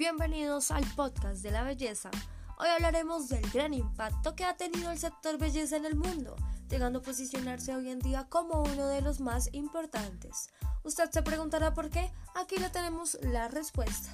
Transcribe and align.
Bienvenidos 0.00 0.70
al 0.70 0.86
podcast 0.96 1.42
de 1.42 1.50
la 1.50 1.62
belleza. 1.62 2.10
Hoy 2.58 2.68
hablaremos 2.68 3.28
del 3.28 3.46
gran 3.50 3.74
impacto 3.74 4.34
que 4.34 4.44
ha 4.44 4.56
tenido 4.56 4.90
el 4.90 4.98
sector 4.98 5.36
belleza 5.36 5.76
en 5.76 5.84
el 5.84 5.94
mundo, 5.94 6.36
llegando 6.70 7.00
a 7.00 7.02
posicionarse 7.02 7.76
hoy 7.76 7.90
en 7.90 7.98
día 7.98 8.26
como 8.30 8.62
uno 8.62 8.86
de 8.86 9.02
los 9.02 9.20
más 9.20 9.50
importantes. 9.52 10.48
Usted 10.84 11.10
se 11.10 11.20
preguntará 11.20 11.74
por 11.74 11.90
qué, 11.90 12.10
aquí 12.34 12.56
le 12.56 12.70
tenemos 12.70 13.18
la 13.20 13.48
respuesta. 13.48 14.08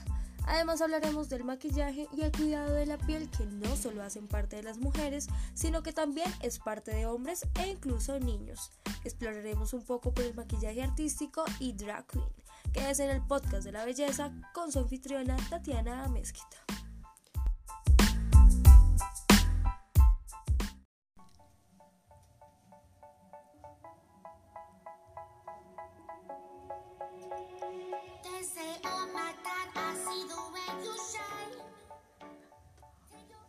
Además 0.49 0.81
hablaremos 0.81 1.29
del 1.29 1.45
maquillaje 1.45 2.09
y 2.13 2.23
el 2.23 2.33
cuidado 2.33 2.75
de 2.75 2.87
la 2.87 2.99
piel 2.99 3.31
que 3.31 3.47
no 3.47 3.77
solo 3.77 4.03
hacen 4.03 4.27
parte 4.27 4.57
de 4.57 4.65
las 4.65 4.79
mujeres, 4.79 5.29
sino 5.55 5.85
que 5.85 5.93
también 5.93 6.33
es 6.43 6.59
parte 6.59 6.93
de 6.93 7.07
hombres 7.07 7.47
e 7.63 7.69
incluso 7.69 8.19
niños. 8.19 8.73
Exploraremos 9.05 9.73
un 9.73 9.85
poco 9.85 10.13
por 10.13 10.25
el 10.25 10.35
maquillaje 10.35 10.83
artístico 10.83 11.45
y 11.61 11.75
drag 11.75 12.09
queen 12.09 12.47
que 12.77 12.91
es 12.91 13.01
en 13.01 13.09
el 13.09 13.23
podcast 13.23 13.65
de 13.65 13.73
la 13.73 13.85
belleza 13.87 14.31
con 14.53 14.71
su 14.71 14.81
anfitriona 14.81 15.37
Tatiana 15.49 16.07
Mezquita. 16.09 16.59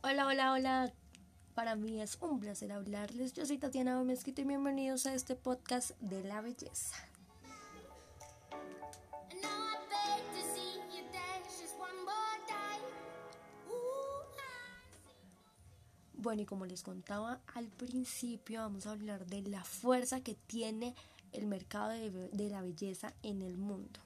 Hola, 0.03 0.27
hola, 0.27 0.53
hola. 0.53 0.93
Para 1.53 1.75
mí 1.75 2.01
es 2.01 2.17
un 2.21 2.39
placer 2.39 2.71
hablarles. 2.71 3.33
Yo 3.33 3.45
soy 3.45 3.57
Tatiana 3.57 4.01
Mezquita 4.03 4.41
y 4.41 4.45
bienvenidos 4.45 5.05
a 5.05 5.13
este 5.13 5.35
podcast 5.35 5.91
de 5.99 6.23
la 6.23 6.39
belleza. 6.39 7.06
Bueno, 16.27 16.41
y 16.41 16.45
como 16.45 16.65
les 16.65 16.83
contaba 16.83 17.39
al 17.55 17.69
principio, 17.69 18.59
vamos 18.59 18.85
a 18.85 18.91
hablar 18.91 19.27
de 19.27 19.43
la 19.43 19.63
fuerza 19.63 20.19
que 20.19 20.33
tiene 20.35 20.93
el 21.31 21.45
mercado 21.45 21.91
de, 21.91 22.49
la 22.49 22.61
belleza 22.61 23.13
en 23.23 23.41
el 23.41 23.55
mundo. 23.55 24.01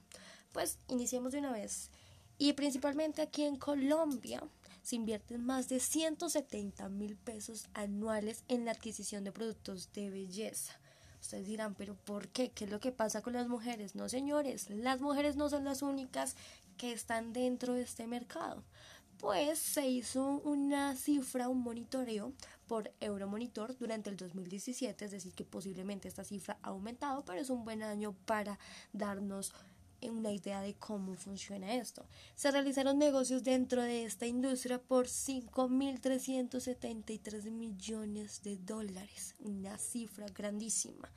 Pues 0.52 0.78
iniciemos 0.88 1.32
de 1.32 1.40
una 1.40 1.52
vez. 1.52 1.90
Y 2.38 2.54
principalmente 2.54 3.24
aquí 3.24 3.42
en 3.42 3.56
Colombia 3.56 4.44
se 4.84 4.98
invierten 4.98 5.44
más 5.44 5.68
de 5.68 5.80
170 5.80 6.90
mil 6.90 7.16
pesos 7.16 7.66
anuales 7.74 8.44
en 8.50 8.66
la 8.66 8.74
adquisición 8.74 9.24
de 9.24 9.32
productos 9.32 9.92
de 9.92 10.12
belleza. 10.12 10.80
Ustedes 11.20 11.48
dirán, 11.48 11.74
pero 11.74 11.96
¿por 11.96 12.28
qué? 12.28 12.52
¿Qué 12.52 12.66
es 12.66 12.70
lo 12.70 12.80
que 12.80 12.92
pasa 12.92 13.24
con 13.24 13.34
las 13.34 13.48
mujeres? 13.48 13.96
No, 13.96 14.08
señores, 14.10 14.70
las 14.70 15.02
mujeres 15.02 15.38
no 15.38 15.50
son 15.50 15.64
las 15.64 15.82
únicas 15.82 16.36
que 16.78 16.92
están 16.92 17.34
dentro 17.34 17.74
de 17.74 17.82
este 17.82 18.06
mercado 18.06 18.64
pues 19.22 19.58
se 19.60 19.88
hizo 19.88 20.42
una 20.44 20.96
cifra, 20.96 21.48
un 21.48 21.62
monitoreo 21.62 22.34
por 22.68 22.92
Euromonitor 23.00 23.78
durante 23.78 24.10
el 24.10 24.18
2017, 24.18 25.06
es 25.06 25.12
decir, 25.12 25.36
que 25.36 25.46
posiblemente 25.46 26.08
esta 26.08 26.24
cifra 26.24 26.58
ha 26.64 26.70
aumentado, 26.70 27.24
pero 27.24 27.40
es 27.40 27.52
un 27.52 27.64
buen 27.64 27.84
año 27.84 28.16
para 28.26 28.58
darnos 28.94 29.54
una 30.02 30.32
idea 30.32 30.62
de 30.62 30.74
cómo 30.74 31.14
funciona 31.14 31.76
esto. 31.76 32.08
Se 32.34 32.50
realizaron 32.50 32.98
negocios 32.98 33.44
dentro 33.44 33.84
de 33.84 34.06
esta 34.06 34.26
industria 34.26 34.82
por 34.82 35.06
5.373 35.06 37.52
millones 37.52 38.42
de 38.42 38.58
dólares, 38.58 39.36
una 39.40 39.78
cifra 39.78 40.26
grandísima 40.34 41.12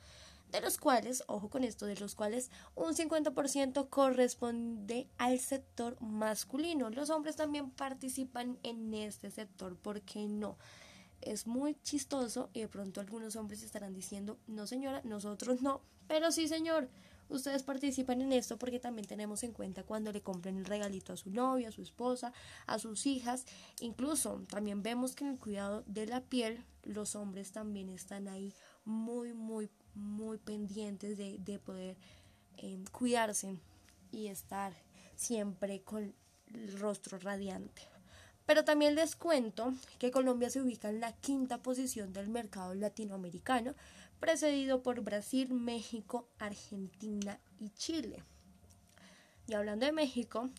de 0.55 0.61
los 0.61 0.77
cuales, 0.77 1.23
ojo 1.27 1.49
con 1.49 1.65
esto, 1.65 1.85
de 1.85 1.97
los 1.97 2.15
cuales 2.15 2.49
un 2.75 2.95
50% 2.95 3.89
corresponde 3.89 5.09
al 5.17 5.39
sector 5.39 6.01
masculino. 6.01 6.89
Los 6.89 7.09
hombres 7.09 7.35
también 7.35 7.71
participan 7.71 8.57
en 8.63 8.93
este 8.93 9.31
sector, 9.31 9.75
¿por 9.75 10.01
qué 10.01 10.27
no? 10.27 10.57
Es 11.19 11.45
muy 11.45 11.75
chistoso 11.83 12.49
y 12.53 12.61
de 12.61 12.69
pronto 12.69 13.01
algunos 13.01 13.35
hombres 13.35 13.63
estarán 13.63 13.93
diciendo, 13.93 14.37
no 14.47 14.65
señora, 14.65 15.01
nosotros 15.03 15.61
no, 15.61 15.81
pero 16.07 16.31
sí 16.31 16.47
señor, 16.47 16.89
ustedes 17.27 17.63
participan 17.63 18.21
en 18.21 18.31
esto 18.31 18.57
porque 18.57 18.79
también 18.79 19.07
tenemos 19.07 19.43
en 19.43 19.51
cuenta 19.51 19.83
cuando 19.83 20.13
le 20.13 20.21
compren 20.21 20.57
el 20.57 20.65
regalito 20.65 21.11
a 21.11 21.17
su 21.17 21.31
novia, 21.31 21.67
a 21.67 21.73
su 21.73 21.81
esposa, 21.81 22.31
a 22.65 22.79
sus 22.79 23.05
hijas. 23.07 23.45
Incluso 23.81 24.41
también 24.49 24.83
vemos 24.83 25.15
que 25.15 25.25
en 25.25 25.31
el 25.31 25.39
cuidado 25.39 25.83
de 25.85 26.05
la 26.05 26.21
piel 26.21 26.63
los 26.83 27.15
hombres 27.15 27.51
también 27.51 27.89
están 27.89 28.29
ahí 28.29 28.53
muy, 28.85 29.33
muy 29.33 29.69
muy 29.95 30.37
pendientes 30.37 31.17
de, 31.17 31.59
poder 31.59 31.97
em, 32.57 32.85
cuidarse 32.85 33.57
y 34.11 34.27
estar 34.27 34.73
siempre 35.15 35.81
con 35.81 36.13
el 36.53 36.79
rostro 36.79 37.17
radiante. 37.17 37.81
Pero 38.45 38.63
también 38.63 38.95
les 38.95 39.15
cuento 39.15 39.73
que 39.97 40.11
Colombia 40.11 40.49
se 40.49 40.61
ubica 40.61 40.89
en 40.89 40.99
la 40.99 41.13
quinta 41.13 41.57
posición 41.57 42.13
del 42.13 42.29
mercado 42.29 42.75
latinoamericano, 42.75 43.73
precedido 44.19 44.83
por 44.83 45.01
Brasil, 45.01 45.51
México, 45.53 46.27
Argentina 46.37 47.39
y 47.59 47.69
Chile. 47.69 48.23
Y 49.47 49.53
hablando 49.53 49.85
de 49.85 49.91
México, 49.91 50.49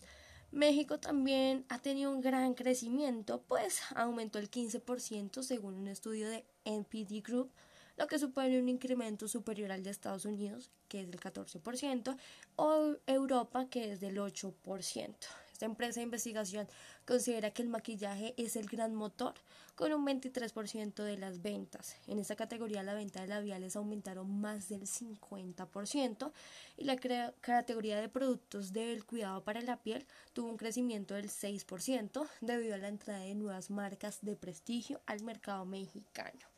México 0.51 0.99
también 0.99 1.65
ha 1.69 1.79
tenido 1.79 2.11
un 2.11 2.21
gran 2.21 2.53
crecimiento, 2.53 3.41
pues 3.47 3.81
aumentó 3.95 4.39
el 4.39 4.49
15% 4.49 5.43
según 5.43 5.75
un 5.75 5.87
estudio 5.87 6.29
de 6.29 6.45
NPD 6.65 7.21
Group 7.25 7.51
lo 7.97 8.07
que 8.07 8.19
supone 8.19 8.59
un 8.59 8.69
incremento 8.69 9.27
superior 9.27 9.71
al 9.71 9.83
de 9.83 9.89
Estados 9.89 10.25
Unidos, 10.25 10.71
que 10.87 11.01
es 11.01 11.11
del 11.11 11.19
14%, 11.19 12.17
o 12.55 12.95
Europa, 13.07 13.67
que 13.69 13.91
es 13.91 13.99
del 13.99 14.17
8%. 14.17 15.15
Esta 15.51 15.65
empresa 15.65 15.99
de 15.99 16.03
investigación 16.03 16.67
considera 17.05 17.49
que 17.49 17.63
el 17.63 17.69
maquillaje 17.69 18.35
es 18.37 18.55
el 18.55 18.67
gran 18.67 18.93
motor, 18.93 19.33
con 19.73 19.91
un 19.91 20.05
23% 20.05 21.03
de 21.03 21.17
las 21.17 21.41
ventas. 21.41 21.95
En 22.07 22.19
esta 22.19 22.35
categoría 22.35 22.83
la 22.83 22.93
venta 22.93 23.21
de 23.21 23.27
labiales 23.27 23.75
aumentaron 23.75 24.39
más 24.39 24.69
del 24.69 24.87
50% 24.87 26.31
y 26.77 26.83
la 26.83 26.95
categoría 27.41 27.99
de 27.99 28.09
productos 28.09 28.73
del 28.73 29.05
cuidado 29.05 29.43
para 29.43 29.61
la 29.61 29.81
piel 29.81 30.05
tuvo 30.33 30.49
un 30.49 30.57
crecimiento 30.57 31.13
del 31.13 31.29
6% 31.29 32.27
debido 32.41 32.75
a 32.75 32.79
la 32.79 32.89
entrada 32.89 33.19
de 33.19 33.35
nuevas 33.35 33.69
marcas 33.69 34.19
de 34.21 34.35
prestigio 34.35 35.01
al 35.05 35.23
mercado 35.23 35.65
mexicano. 35.65 36.56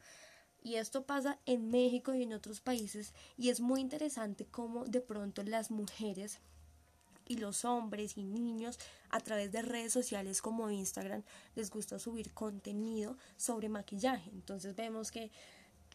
Y 0.62 0.75
esto 0.75 1.06
pasa 1.06 1.40
en 1.46 1.70
México 1.70 2.14
y 2.14 2.24
en 2.24 2.34
otros 2.34 2.59
países 2.62 3.14
y 3.38 3.50
es 3.50 3.62
muy 3.62 3.81
interesante 3.81 4.46
cómo 4.46 4.86
de 4.86 5.02
pronto 5.02 5.44
las 5.44 5.72
mujeres 5.72 6.40
y 7.30 7.38
los 7.38 7.64
hombres 7.64 8.18
y 8.18 8.24
niños 8.24 8.80
a 9.09 9.20
través 9.22 9.52
de 9.52 9.62
redes 9.62 9.94
sociales 9.94 10.42
como 10.42 10.70
Instagram 10.70 11.24
les 11.56 11.70
gusta 11.70 12.00
subir 12.00 12.34
contenido 12.34 13.18
sobre 13.38 13.70
maquillaje. 13.70 14.30
Entonces 14.31 14.75
vemos 14.75 15.12
que 15.12 15.31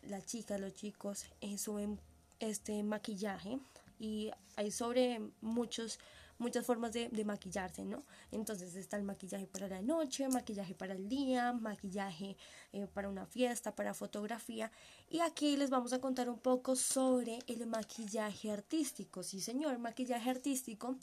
las 0.03 0.25
chicas, 0.27 0.61
los 0.61 0.75
chicos 0.75 1.27
eh, 1.41 1.59
suben 1.59 2.01
este 2.39 2.83
maquillaje 2.83 3.59
y 3.99 4.31
hay 4.57 4.71
sobre 4.71 5.21
muchos 5.41 5.99
muchas 6.45 6.67
formas 6.67 6.93
de, 6.93 7.25
maquillarse, 7.25 7.85
¿no? 7.85 8.05
Entonces 8.31 8.75
está 8.77 8.99
el 8.99 9.03
maquillaje 9.03 9.47
para 9.47 9.67
la 9.67 9.81
noche, 9.81 10.29
maquillaje 10.29 10.75
para 10.75 10.93
el 10.93 11.09
día, 11.09 11.53
maquillaje 11.55 12.37
eh, 12.73 12.87
para 12.93 13.09
una 13.09 13.25
fiesta, 13.25 13.75
para 13.75 13.95
fotografía. 13.95 14.71
Y 15.09 15.21
aquí 15.21 15.57
les 15.57 15.71
vamos 15.71 15.93
a 15.95 16.01
contar 16.01 16.29
un 16.29 16.39
poco 16.39 16.77
sobre 16.77 17.39
el 17.47 17.67
maquillaje 17.67 18.51
artístico. 18.51 19.23
Sí, 19.23 19.41
señor, 19.41 19.79
maquillaje 19.79 20.29
artístico 20.29 20.97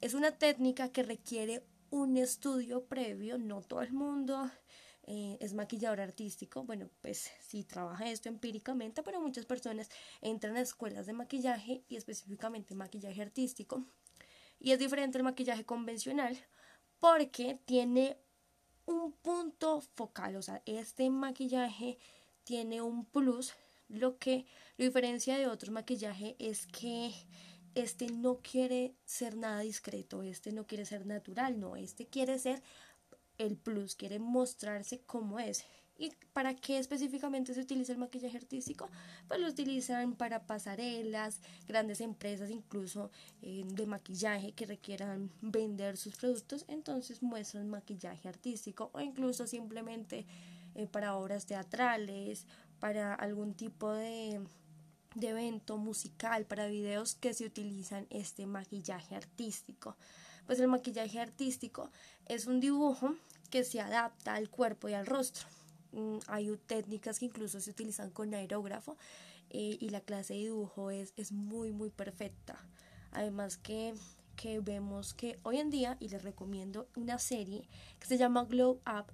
es 0.00 0.14
una 0.14 0.30
técnica 0.30 0.90
que 0.90 1.02
requiere 1.02 1.62
un 1.90 2.16
estudio 2.16 2.84
previo, 2.84 3.36
no 3.36 3.60
todo 3.60 3.82
el 3.82 3.92
mundo 3.92 4.50
eh, 5.10 5.38
es 5.40 5.54
maquillador 5.54 6.00
artístico, 6.00 6.64
bueno, 6.64 6.88
pues 7.00 7.30
sí 7.40 7.64
trabaja 7.64 8.10
esto 8.10 8.28
empíricamente, 8.28 9.02
pero 9.02 9.20
muchas 9.20 9.46
personas 9.46 9.88
entran 10.20 10.56
a 10.56 10.60
escuelas 10.60 11.06
de 11.06 11.14
maquillaje 11.14 11.82
y 11.88 11.96
específicamente 11.96 12.74
maquillaje 12.74 13.22
artístico 13.22 13.86
y 14.60 14.72
es 14.72 14.78
diferente 14.78 15.18
al 15.18 15.24
maquillaje 15.24 15.64
convencional 15.64 16.38
porque 16.98 17.58
tiene 17.64 18.18
un 18.86 19.12
punto 19.12 19.80
focal, 19.80 20.36
o 20.36 20.42
sea, 20.42 20.62
este 20.66 21.10
maquillaje 21.10 21.98
tiene 22.44 22.80
un 22.80 23.04
plus, 23.04 23.52
lo 23.88 24.18
que 24.18 24.46
lo 24.76 24.84
diferencia 24.84 25.36
de 25.36 25.46
otro 25.46 25.72
maquillaje 25.72 26.36
es 26.38 26.66
que 26.66 27.12
este 27.74 28.06
no 28.06 28.40
quiere 28.40 28.94
ser 29.04 29.36
nada 29.36 29.60
discreto, 29.60 30.22
este 30.22 30.52
no 30.52 30.66
quiere 30.66 30.84
ser 30.84 31.06
natural, 31.06 31.60
no, 31.60 31.76
este 31.76 32.06
quiere 32.06 32.38
ser 32.38 32.62
el 33.36 33.56
plus, 33.56 33.94
quiere 33.94 34.18
mostrarse 34.18 35.00
como 35.00 35.38
es. 35.38 35.64
¿Y 36.00 36.12
para 36.32 36.54
qué 36.54 36.78
específicamente 36.78 37.52
se 37.54 37.60
utiliza 37.60 37.92
el 37.92 37.98
maquillaje 37.98 38.36
artístico? 38.36 38.88
Pues 39.26 39.40
lo 39.40 39.48
utilizan 39.48 40.14
para 40.14 40.46
pasarelas, 40.46 41.40
grandes 41.66 42.00
empresas 42.00 42.50
incluso 42.50 43.10
eh, 43.42 43.64
de 43.66 43.84
maquillaje 43.84 44.52
que 44.52 44.66
requieran 44.66 45.28
vender 45.40 45.96
sus 45.96 46.14
productos, 46.14 46.64
entonces 46.68 47.20
muestran 47.20 47.68
maquillaje 47.68 48.28
artístico 48.28 48.90
o 48.92 49.00
incluso 49.00 49.48
simplemente 49.48 50.24
eh, 50.76 50.86
para 50.86 51.16
obras 51.16 51.46
teatrales, 51.46 52.46
para 52.78 53.12
algún 53.14 53.54
tipo 53.54 53.92
de, 53.92 54.40
de 55.16 55.28
evento 55.30 55.78
musical, 55.78 56.44
para 56.44 56.68
videos 56.68 57.16
que 57.16 57.34
se 57.34 57.44
utilizan 57.44 58.06
este 58.10 58.46
maquillaje 58.46 59.16
artístico. 59.16 59.96
Pues 60.46 60.60
el 60.60 60.68
maquillaje 60.68 61.18
artístico 61.18 61.90
es 62.26 62.46
un 62.46 62.60
dibujo 62.60 63.16
que 63.50 63.64
se 63.64 63.80
adapta 63.80 64.34
al 64.34 64.48
cuerpo 64.48 64.88
y 64.88 64.94
al 64.94 65.04
rostro. 65.04 65.57
Mm, 65.92 66.18
hay 66.26 66.54
técnicas 66.66 67.18
que 67.18 67.26
incluso 67.26 67.60
se 67.60 67.70
utilizan 67.70 68.10
con 68.10 68.34
aerógrafo 68.34 68.96
eh, 69.50 69.78
y 69.80 69.88
la 69.90 70.00
clase 70.00 70.34
de 70.34 70.40
dibujo 70.40 70.90
es, 70.90 71.12
es 71.16 71.32
muy 71.32 71.72
muy 71.72 71.90
perfecta. 71.90 72.56
Además 73.12 73.56
que, 73.56 73.94
que 74.36 74.60
vemos 74.60 75.14
que 75.14 75.38
hoy 75.42 75.58
en 75.58 75.70
día, 75.70 75.96
y 76.00 76.08
les 76.08 76.22
recomiendo 76.22 76.88
una 76.96 77.18
serie 77.18 77.68
que 77.98 78.06
se 78.06 78.18
llama 78.18 78.44
Glow 78.44 78.80
Up, 78.86 79.12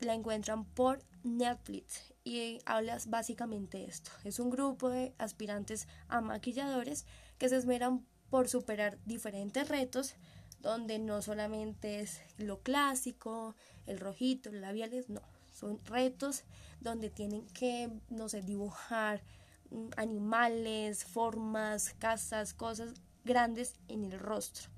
la 0.00 0.14
encuentran 0.14 0.64
por 0.64 1.00
Netflix 1.22 2.12
y 2.24 2.60
hablas 2.64 3.08
básicamente 3.08 3.84
esto. 3.84 4.10
Es 4.24 4.38
un 4.38 4.50
grupo 4.50 4.90
de 4.90 5.14
aspirantes 5.18 5.88
a 6.08 6.20
maquilladores 6.20 7.06
que 7.38 7.48
se 7.48 7.56
esmeran 7.56 8.06
por 8.30 8.48
superar 8.48 8.98
diferentes 9.04 9.68
retos 9.68 10.14
donde 10.60 10.98
no 10.98 11.22
solamente 11.22 12.00
es 12.00 12.20
lo 12.38 12.60
clásico, 12.60 13.56
el 13.86 13.98
rojito, 13.98 14.50
los 14.50 14.60
labiales, 14.60 15.08
no, 15.08 15.22
son 15.52 15.84
retos 15.84 16.44
donde 16.80 17.10
tienen 17.10 17.46
que, 17.48 17.90
no 18.10 18.28
sé, 18.28 18.42
dibujar 18.42 19.22
mm, 19.70 19.90
animales, 19.96 21.04
formas, 21.04 21.94
casas, 21.98 22.54
cosas 22.54 22.94
grandes 23.24 23.74
en 23.88 24.04
el 24.04 24.18
rostro, 24.18 24.70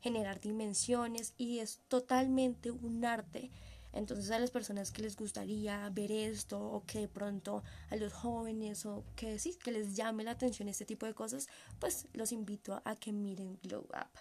generar 0.00 0.40
dimensiones 0.40 1.34
y 1.36 1.58
es 1.58 1.80
totalmente 1.88 2.70
un 2.70 3.04
arte. 3.04 3.50
Entonces 3.92 4.30
a 4.30 4.38
las 4.38 4.52
personas 4.52 4.92
que 4.92 5.02
les 5.02 5.16
gustaría 5.16 5.88
ver 5.90 6.12
esto 6.12 6.60
o 6.60 6.84
que 6.86 7.00
de 7.00 7.08
pronto 7.08 7.64
a 7.90 7.96
los 7.96 8.12
jóvenes 8.12 8.86
o 8.86 9.04
que 9.16 9.38
sí, 9.38 9.58
que 9.62 9.72
les 9.72 9.96
llame 9.96 10.22
la 10.22 10.30
atención 10.30 10.68
este 10.68 10.84
tipo 10.84 11.06
de 11.06 11.14
cosas, 11.14 11.48
pues 11.80 12.06
los 12.12 12.30
invito 12.30 12.80
a 12.84 12.94
que 12.94 13.12
miren 13.12 13.58
Glow 13.62 13.86
Up. 13.86 14.20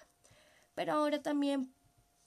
Pero 0.74 0.94
ahora 0.94 1.22
también, 1.22 1.74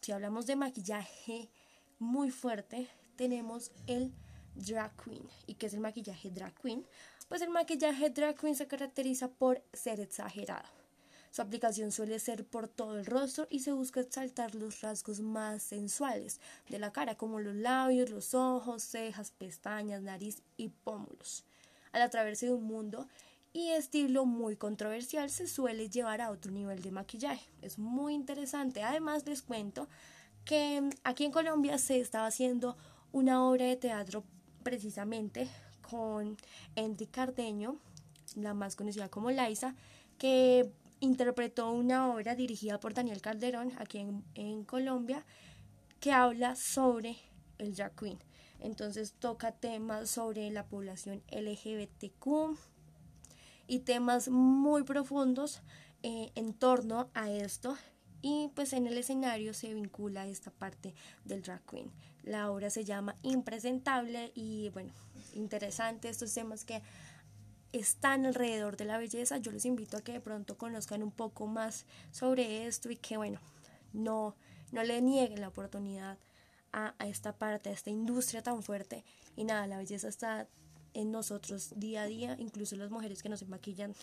si 0.00 0.12
hablamos 0.12 0.46
de 0.46 0.56
maquillaje 0.56 1.50
muy 1.98 2.30
fuerte, 2.30 2.88
tenemos 3.16 3.72
el 3.86 4.12
drag 4.54 4.92
queen. 5.02 5.26
¿Y 5.46 5.54
qué 5.54 5.66
es 5.66 5.74
el 5.74 5.80
maquillaje 5.80 6.30
drag 6.30 6.54
queen? 6.60 6.86
Pues 7.28 7.42
el 7.42 7.50
maquillaje 7.50 8.10
drag 8.10 8.38
queen 8.38 8.54
se 8.54 8.66
caracteriza 8.66 9.28
por 9.28 9.62
ser 9.72 10.00
exagerado. 10.00 10.68
Su 11.30 11.40
aplicación 11.40 11.92
suele 11.92 12.18
ser 12.18 12.44
por 12.44 12.68
todo 12.68 12.98
el 12.98 13.06
rostro 13.06 13.46
y 13.48 13.60
se 13.60 13.72
busca 13.72 14.00
exaltar 14.00 14.54
los 14.54 14.82
rasgos 14.82 15.20
más 15.20 15.62
sensuales 15.62 16.40
de 16.68 16.78
la 16.78 16.92
cara, 16.92 17.16
como 17.16 17.40
los 17.40 17.54
labios, 17.54 18.10
los 18.10 18.34
ojos, 18.34 18.82
cejas, 18.82 19.30
pestañas, 19.30 20.02
nariz 20.02 20.42
y 20.58 20.68
pómulos. 20.68 21.44
Al 21.92 22.02
atravesar 22.02 22.50
de 22.50 22.54
un 22.54 22.64
mundo 22.64 23.08
y 23.54 23.70
estilo 23.70 24.26
muy 24.26 24.56
controversial 24.56 25.30
se 25.30 25.46
suele 25.46 25.88
llevar 25.88 26.20
a 26.20 26.30
otro 26.30 26.52
nivel 26.52 26.82
de 26.82 26.90
maquillaje. 26.90 27.48
Es 27.62 27.78
muy 27.78 28.12
interesante. 28.12 28.82
Además 28.82 29.26
les 29.26 29.40
cuento 29.40 29.88
que 30.44 30.90
aquí 31.02 31.24
en 31.24 31.32
Colombia 31.32 31.78
se 31.78 31.98
estaba 31.98 32.26
haciendo 32.26 32.76
una 33.12 33.44
obra 33.46 33.66
de 33.66 33.76
teatro 33.76 34.24
precisamente 34.62 35.48
con 35.88 36.36
Enrique 36.74 37.10
Cardeño, 37.10 37.76
la 38.36 38.54
más 38.54 38.76
conocida 38.76 39.08
como 39.08 39.30
Laisa, 39.30 39.74
que 40.18 40.70
interpretó 41.00 41.70
una 41.70 42.12
obra 42.12 42.34
dirigida 42.34 42.80
por 42.80 42.94
Daniel 42.94 43.20
Calderón 43.20 43.72
aquí 43.78 43.98
en, 43.98 44.24
en 44.34 44.64
Colombia 44.64 45.24
que 46.00 46.12
habla 46.12 46.56
sobre 46.56 47.16
el 47.58 47.74
drag 47.74 47.94
queen. 47.94 48.18
Entonces 48.60 49.14
toca 49.18 49.52
temas 49.52 50.10
sobre 50.10 50.50
la 50.50 50.66
población 50.66 51.22
LGBTQ 51.30 52.56
y 53.66 53.80
temas 53.80 54.28
muy 54.28 54.84
profundos 54.84 55.62
eh, 56.02 56.30
en 56.34 56.54
torno 56.54 57.10
a 57.14 57.30
esto. 57.30 57.76
Y 58.22 58.50
pues 58.54 58.72
en 58.72 58.86
el 58.86 58.96
escenario 58.96 59.52
se 59.52 59.74
vincula 59.74 60.28
esta 60.28 60.52
parte 60.52 60.94
del 61.24 61.42
drag 61.42 61.60
queen. 61.66 61.90
La 62.22 62.50
obra 62.50 62.70
se 62.70 62.84
llama 62.84 63.16
Impresentable 63.22 64.30
y 64.36 64.70
bueno, 64.70 64.92
interesante 65.34 66.08
estos 66.08 66.32
temas 66.32 66.64
que 66.64 66.82
están 67.72 68.24
alrededor 68.24 68.76
de 68.76 68.84
la 68.84 68.98
belleza. 68.98 69.38
Yo 69.38 69.50
les 69.50 69.64
invito 69.64 69.96
a 69.96 70.02
que 70.02 70.12
de 70.12 70.20
pronto 70.20 70.56
conozcan 70.56 71.02
un 71.02 71.10
poco 71.10 71.48
más 71.48 71.84
sobre 72.12 72.66
esto 72.66 72.90
y 72.90 72.96
que, 72.96 73.16
bueno, 73.16 73.40
no, 73.92 74.36
no 74.70 74.84
le 74.84 75.02
nieguen 75.02 75.40
la 75.40 75.48
oportunidad 75.48 76.16
a, 76.70 76.94
a 76.98 77.08
esta 77.08 77.36
parte, 77.36 77.70
a 77.70 77.72
esta 77.72 77.90
industria 77.90 78.42
tan 78.42 78.62
fuerte. 78.62 79.04
Y 79.34 79.44
nada, 79.44 79.66
la 79.66 79.78
belleza 79.78 80.06
está 80.06 80.46
en 80.94 81.10
nosotros 81.10 81.72
día 81.76 82.02
a 82.02 82.06
día, 82.06 82.36
incluso 82.38 82.76
las 82.76 82.90
mujeres 82.90 83.22
que 83.22 83.28
no 83.28 83.36
se 83.36 83.46
maquillan 83.46 83.94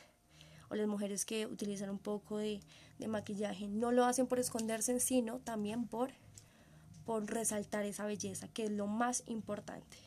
o 0.69 0.75
las 0.75 0.87
mujeres 0.87 1.25
que 1.25 1.45
utilizan 1.45 1.89
un 1.89 1.99
poco 1.99 2.37
de, 2.37 2.61
maquillaje, 3.07 3.67
no 3.67 3.91
lo 3.91 4.05
hacen 4.05 4.27
por 4.27 4.39
esconderse, 4.39 4.99
sino 4.99 5.39
también 5.39 5.87
por, 5.87 6.11
por 7.05 7.25
resaltar 7.25 7.85
esa 7.85 8.05
belleza, 8.05 8.47
que 8.49 8.65
es 8.65 8.71
lo 8.71 8.87
más 8.87 9.23
importante. 9.27 9.97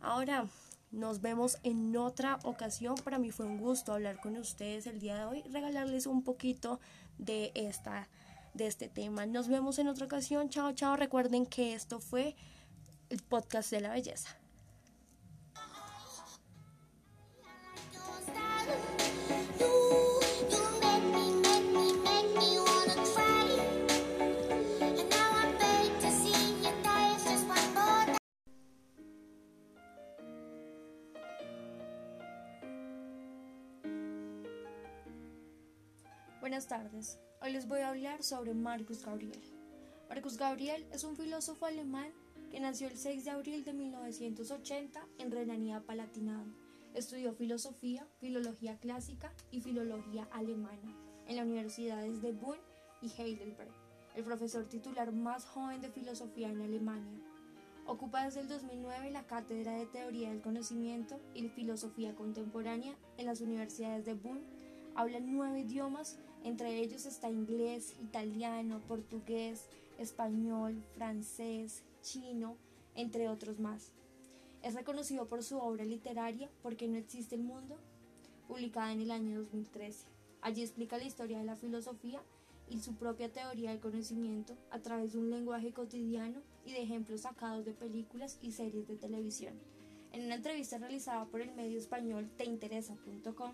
Ahora, 0.00 0.46
nos 0.90 1.20
vemos 1.20 1.58
en 1.64 1.96
otra 1.96 2.38
ocasión. 2.44 2.94
Para 3.04 3.18
mí 3.18 3.30
fue 3.30 3.46
un 3.46 3.58
gusto 3.58 3.92
hablar 3.92 4.20
con 4.20 4.36
ustedes 4.36 4.86
el 4.86 5.00
día 5.00 5.16
de 5.16 5.24
hoy, 5.24 5.42
regalarles 5.50 6.06
un 6.06 6.22
poquito 6.22 6.80
de 7.18 7.50
esta 7.54 8.08
de 8.54 8.66
este 8.66 8.88
tema. 8.88 9.26
Nos 9.26 9.48
vemos 9.48 9.78
en 9.78 9.88
otra 9.88 10.06
ocasión. 10.06 10.48
Chao, 10.48 10.72
chao. 10.72 10.96
Recuerden 10.96 11.46
que 11.46 11.74
esto 11.74 12.00
fue 12.00 12.36
el 13.10 13.22
podcast 13.22 13.70
de 13.70 13.80
la 13.80 13.90
belleza. 13.90 14.37
Buenas 36.58 36.76
tardes. 36.76 37.20
Hoy 37.40 37.52
les 37.52 37.68
voy 37.68 37.82
a 37.82 37.90
hablar 37.90 38.24
sobre 38.24 38.52
Marcus 38.52 39.04
Gabriel. 39.04 39.40
Marcus 40.08 40.36
Gabriel 40.36 40.84
es 40.90 41.04
un 41.04 41.14
filósofo 41.14 41.66
alemán 41.66 42.10
que 42.50 42.58
nació 42.58 42.88
el 42.88 42.98
6 42.98 43.26
de 43.26 43.30
abril 43.30 43.64
de 43.64 43.72
1980 43.74 45.06
en 45.18 45.30
Renania-Palatinado. 45.30 46.46
Estudió 46.94 47.32
filosofía, 47.32 48.08
filología 48.18 48.76
clásica 48.80 49.32
y 49.52 49.60
filología 49.60 50.26
alemana 50.32 50.96
en 51.28 51.36
las 51.36 51.46
universidades 51.46 52.20
de 52.22 52.32
Bonn 52.32 52.58
y 53.02 53.12
Heidelberg. 53.16 53.70
El 54.16 54.24
profesor 54.24 54.68
titular 54.68 55.12
más 55.12 55.44
joven 55.44 55.80
de 55.80 55.92
filosofía 55.92 56.48
en 56.48 56.60
Alemania. 56.60 57.22
Ocupa 57.86 58.24
desde 58.24 58.40
el 58.40 58.48
2009 58.48 59.12
la 59.12 59.28
cátedra 59.28 59.76
de 59.76 59.86
Teoría 59.86 60.30
del 60.30 60.42
Conocimiento 60.42 61.20
y 61.34 61.48
Filosofía 61.50 62.16
Contemporánea 62.16 62.96
en 63.16 63.26
las 63.26 63.42
universidades 63.42 64.04
de 64.04 64.14
Bonn. 64.14 64.57
Habla 64.98 65.20
nueve 65.20 65.60
idiomas 65.60 66.18
entre 66.42 66.80
ellos 66.80 67.06
está 67.06 67.30
inglés, 67.30 67.94
italiano, 68.02 68.80
portugués, 68.88 69.66
español, 69.96 70.82
francés, 70.96 71.84
chino, 72.02 72.56
entre 72.96 73.28
otros 73.28 73.60
más. 73.60 73.92
Es 74.64 74.74
reconocido 74.74 75.28
por 75.28 75.44
su 75.44 75.56
obra 75.56 75.84
literaria 75.84 76.50
Porque 76.64 76.88
no 76.88 76.96
existe 76.96 77.36
el 77.36 77.42
mundo, 77.42 77.76
publicada 78.48 78.92
en 78.92 79.02
el 79.02 79.12
año 79.12 79.38
2013. 79.38 80.04
Allí 80.40 80.62
explica 80.62 80.98
la 80.98 81.04
historia 81.04 81.38
de 81.38 81.44
la 81.44 81.54
filosofía 81.54 82.20
y 82.68 82.80
su 82.80 82.96
propia 82.96 83.32
teoría 83.32 83.70
del 83.70 83.78
conocimiento 83.78 84.56
a 84.72 84.80
través 84.80 85.12
de 85.12 85.20
un 85.20 85.30
lenguaje 85.30 85.72
cotidiano 85.72 86.40
y 86.66 86.72
de 86.72 86.82
ejemplos 86.82 87.20
sacados 87.20 87.64
de 87.64 87.72
películas 87.72 88.36
y 88.42 88.50
series 88.50 88.88
de 88.88 88.96
televisión. 88.96 89.54
En 90.10 90.24
una 90.24 90.34
entrevista 90.34 90.76
realizada 90.76 91.24
por 91.26 91.40
el 91.40 91.54
medio 91.54 91.78
español 91.78 92.28
teinteresa.com, 92.36 93.52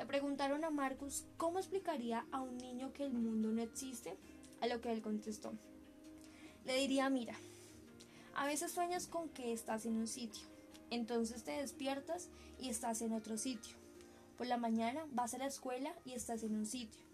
le 0.00 0.06
preguntaron 0.06 0.64
a 0.64 0.70
Marcus 0.70 1.26
cómo 1.36 1.58
explicaría 1.58 2.24
a 2.32 2.40
un 2.40 2.56
niño 2.56 2.90
que 2.94 3.04
el 3.04 3.12
mundo 3.12 3.50
no 3.50 3.60
existe, 3.60 4.16
a 4.62 4.66
lo 4.66 4.80
que 4.80 4.90
él 4.90 5.02
contestó. 5.02 5.52
Le 6.64 6.74
diría, 6.76 7.10
mira, 7.10 7.34
a 8.34 8.46
veces 8.46 8.72
sueñas 8.72 9.06
con 9.06 9.28
que 9.28 9.52
estás 9.52 9.84
en 9.84 9.98
un 9.98 10.06
sitio, 10.06 10.46
entonces 10.88 11.44
te 11.44 11.50
despiertas 11.50 12.30
y 12.58 12.70
estás 12.70 13.02
en 13.02 13.12
otro 13.12 13.36
sitio. 13.36 13.76
Por 14.38 14.46
la 14.46 14.56
mañana 14.56 15.04
vas 15.12 15.34
a 15.34 15.38
la 15.38 15.46
escuela 15.46 15.94
y 16.06 16.14
estás 16.14 16.44
en 16.44 16.56
un 16.56 16.64
sitio. 16.64 17.04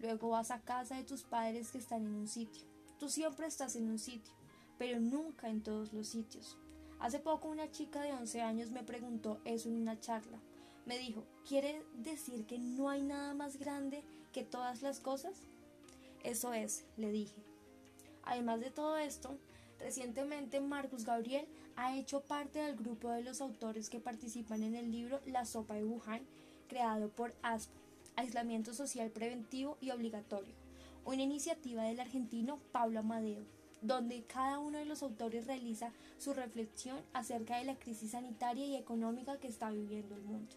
Luego 0.00 0.30
vas 0.30 0.50
a 0.50 0.62
casa 0.62 0.96
de 0.96 1.04
tus 1.04 1.22
padres 1.22 1.70
que 1.70 1.78
están 1.78 2.04
en 2.04 2.14
un 2.16 2.26
sitio. 2.26 2.66
Tú 2.98 3.08
siempre 3.08 3.46
estás 3.46 3.76
en 3.76 3.88
un 3.88 4.00
sitio, 4.00 4.34
pero 4.78 4.98
nunca 4.98 5.48
en 5.48 5.62
todos 5.62 5.92
los 5.92 6.08
sitios. 6.08 6.58
Hace 6.98 7.20
poco 7.20 7.46
una 7.46 7.70
chica 7.70 8.02
de 8.02 8.12
11 8.12 8.40
años 8.42 8.72
me 8.72 8.82
preguntó 8.82 9.40
eso 9.44 9.68
en 9.68 9.76
una 9.76 10.00
charla. 10.00 10.40
Me 10.84 10.98
dijo, 10.98 11.24
¿quiere 11.46 11.82
decir 11.94 12.44
que 12.44 12.58
no 12.58 12.88
hay 12.88 13.02
nada 13.02 13.34
más 13.34 13.56
grande 13.56 14.02
que 14.32 14.42
todas 14.42 14.82
las 14.82 14.98
cosas? 14.98 15.34
Eso 16.24 16.52
es, 16.52 16.84
le 16.96 17.12
dije. 17.12 17.36
Además 18.24 18.60
de 18.60 18.70
todo 18.70 18.96
esto, 18.96 19.38
recientemente 19.78 20.60
Marcus 20.60 21.04
Gabriel 21.04 21.46
ha 21.76 21.96
hecho 21.96 22.20
parte 22.20 22.58
del 22.58 22.76
grupo 22.76 23.10
de 23.10 23.22
los 23.22 23.40
autores 23.40 23.90
que 23.90 24.00
participan 24.00 24.62
en 24.62 24.74
el 24.74 24.90
libro 24.90 25.20
La 25.26 25.44
sopa 25.44 25.74
de 25.74 25.84
Wuhan, 25.84 26.22
creado 26.68 27.10
por 27.10 27.34
ASPO, 27.42 27.78
Aislamiento 28.16 28.74
Social 28.74 29.10
Preventivo 29.10 29.78
y 29.80 29.90
Obligatorio, 29.90 30.54
una 31.04 31.22
iniciativa 31.22 31.84
del 31.84 32.00
argentino 32.00 32.58
Pablo 32.72 33.00
Amadeo, 33.00 33.44
donde 33.80 34.22
cada 34.24 34.58
uno 34.58 34.78
de 34.78 34.84
los 34.84 35.02
autores 35.02 35.46
realiza 35.46 35.92
su 36.18 36.34
reflexión 36.34 37.00
acerca 37.12 37.58
de 37.58 37.64
la 37.64 37.76
crisis 37.76 38.12
sanitaria 38.12 38.66
y 38.66 38.76
económica 38.76 39.38
que 39.38 39.48
está 39.48 39.70
viviendo 39.70 40.14
el 40.14 40.22
mundo. 40.22 40.54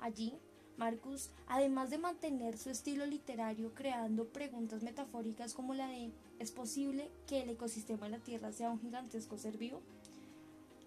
Allí, 0.00 0.34
Marcus, 0.76 1.30
además 1.46 1.90
de 1.90 1.98
mantener 1.98 2.56
su 2.56 2.70
estilo 2.70 3.04
literario 3.04 3.74
creando 3.74 4.28
preguntas 4.28 4.82
metafóricas 4.82 5.52
como 5.52 5.74
la 5.74 5.86
de 5.88 6.10
¿es 6.38 6.52
posible 6.52 7.10
que 7.26 7.42
el 7.42 7.50
ecosistema 7.50 8.06
de 8.06 8.12
la 8.12 8.24
Tierra 8.24 8.50
sea 8.50 8.70
un 8.70 8.80
gigantesco 8.80 9.36
ser 9.36 9.58
vivo? 9.58 9.82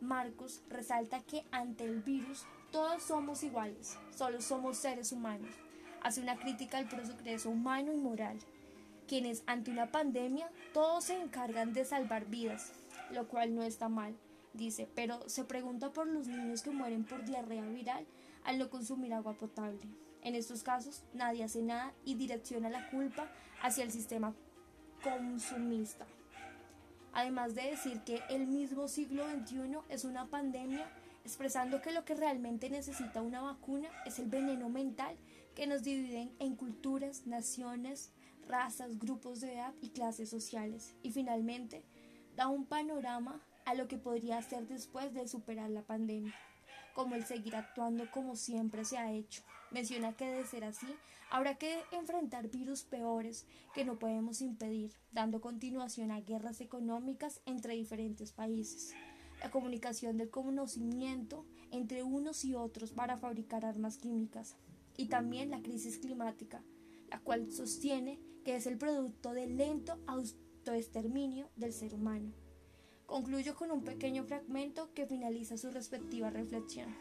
Marcus 0.01 0.61
resalta 0.67 1.21
que 1.21 1.45
ante 1.51 1.85
el 1.85 2.01
virus 2.01 2.43
todos 2.71 3.03
somos 3.03 3.43
iguales, 3.43 3.97
solo 4.15 4.41
somos 4.41 4.77
seres 4.77 5.11
humanos. 5.11 5.51
Hace 6.01 6.21
una 6.21 6.37
crítica 6.37 6.79
al 6.79 6.89
progreso 6.89 7.51
humano 7.51 7.93
y 7.93 7.97
moral, 7.97 8.39
quienes 9.07 9.43
ante 9.45 9.69
una 9.69 9.91
pandemia 9.91 10.49
todos 10.73 11.05
se 11.05 11.21
encargan 11.21 11.71
de 11.71 11.85
salvar 11.85 12.25
vidas, 12.25 12.71
lo 13.11 13.27
cual 13.27 13.53
no 13.53 13.61
está 13.61 13.89
mal, 13.89 14.15
dice, 14.53 14.89
pero 14.95 15.29
se 15.29 15.43
pregunta 15.43 15.93
por 15.93 16.07
los 16.07 16.27
niños 16.27 16.63
que 16.63 16.71
mueren 16.71 17.05
por 17.05 17.23
diarrea 17.23 17.65
viral 17.67 18.05
al 18.45 18.57
no 18.57 18.69
consumir 18.69 19.13
agua 19.13 19.33
potable. 19.33 19.81
En 20.21 20.35
estos 20.35 20.63
casos, 20.63 21.03
nadie 21.13 21.43
hace 21.43 21.61
nada 21.61 21.93
y 22.05 22.15
direcciona 22.15 22.69
la 22.69 22.89
culpa 22.89 23.29
hacia 23.61 23.83
el 23.83 23.91
sistema 23.91 24.33
consumista. 25.03 26.05
Además 27.11 27.55
de 27.55 27.63
decir 27.63 28.01
que 28.01 28.21
el 28.29 28.47
mismo 28.47 28.87
siglo 28.87 29.25
XXI 29.29 29.77
es 29.89 30.05
una 30.05 30.27
pandemia, 30.27 30.89
expresando 31.25 31.81
que 31.81 31.91
lo 31.91 32.05
que 32.05 32.15
realmente 32.15 32.69
necesita 32.69 33.21
una 33.21 33.41
vacuna 33.41 33.89
es 34.05 34.17
el 34.19 34.27
veneno 34.27 34.69
mental 34.69 35.15
que 35.55 35.67
nos 35.67 35.83
dividen 35.83 36.33
en 36.39 36.55
culturas, 36.55 37.27
naciones, 37.27 38.11
razas, 38.47 38.97
grupos 38.97 39.41
de 39.41 39.53
edad 39.53 39.73
y 39.81 39.89
clases 39.89 40.29
sociales. 40.29 40.95
Y 41.03 41.11
finalmente, 41.11 41.83
da 42.35 42.47
un 42.47 42.65
panorama 42.65 43.41
a 43.65 43.75
lo 43.75 43.87
que 43.87 43.97
podría 43.97 44.41
ser 44.41 44.67
después 44.67 45.13
de 45.13 45.27
superar 45.27 45.69
la 45.69 45.83
pandemia 45.83 46.33
como 46.93 47.15
el 47.15 47.25
seguir 47.25 47.55
actuando 47.55 48.09
como 48.11 48.35
siempre 48.35 48.85
se 48.85 48.97
ha 48.97 49.11
hecho. 49.11 49.43
Menciona 49.71 50.13
que 50.13 50.25
de 50.25 50.45
ser 50.45 50.63
así, 50.63 50.87
habrá 51.31 51.55
que 51.55 51.81
enfrentar 51.91 52.49
virus 52.49 52.83
peores 52.83 53.45
que 53.73 53.85
no 53.85 53.97
podemos 53.97 54.41
impedir, 54.41 54.93
dando 55.11 55.41
continuación 55.41 56.11
a 56.11 56.21
guerras 56.21 56.61
económicas 56.61 57.41
entre 57.45 57.73
diferentes 57.73 58.31
países. 58.31 58.93
La 59.41 59.49
comunicación 59.49 60.17
del 60.17 60.29
conocimiento 60.29 61.45
entre 61.71 62.03
unos 62.03 62.45
y 62.45 62.53
otros 62.53 62.91
para 62.91 63.17
fabricar 63.17 63.65
armas 63.65 63.97
químicas. 63.97 64.55
Y 64.95 65.07
también 65.07 65.49
la 65.49 65.63
crisis 65.63 65.97
climática, 65.97 66.63
la 67.09 67.19
cual 67.19 67.51
sostiene 67.51 68.19
que 68.45 68.55
es 68.55 68.67
el 68.67 68.77
producto 68.77 69.33
del 69.33 69.57
lento 69.57 69.99
autoexterminio 70.05 71.49
del 71.55 71.73
ser 71.73 71.95
humano. 71.95 72.31
Concluyo 73.05 73.55
con 73.55 73.71
un 73.71 73.83
pequeño 73.83 74.23
fragmento 74.23 74.93
que 74.93 75.05
finaliza 75.05 75.57
su 75.57 75.69
respectiva 75.71 76.29
reflexión. 76.29 76.95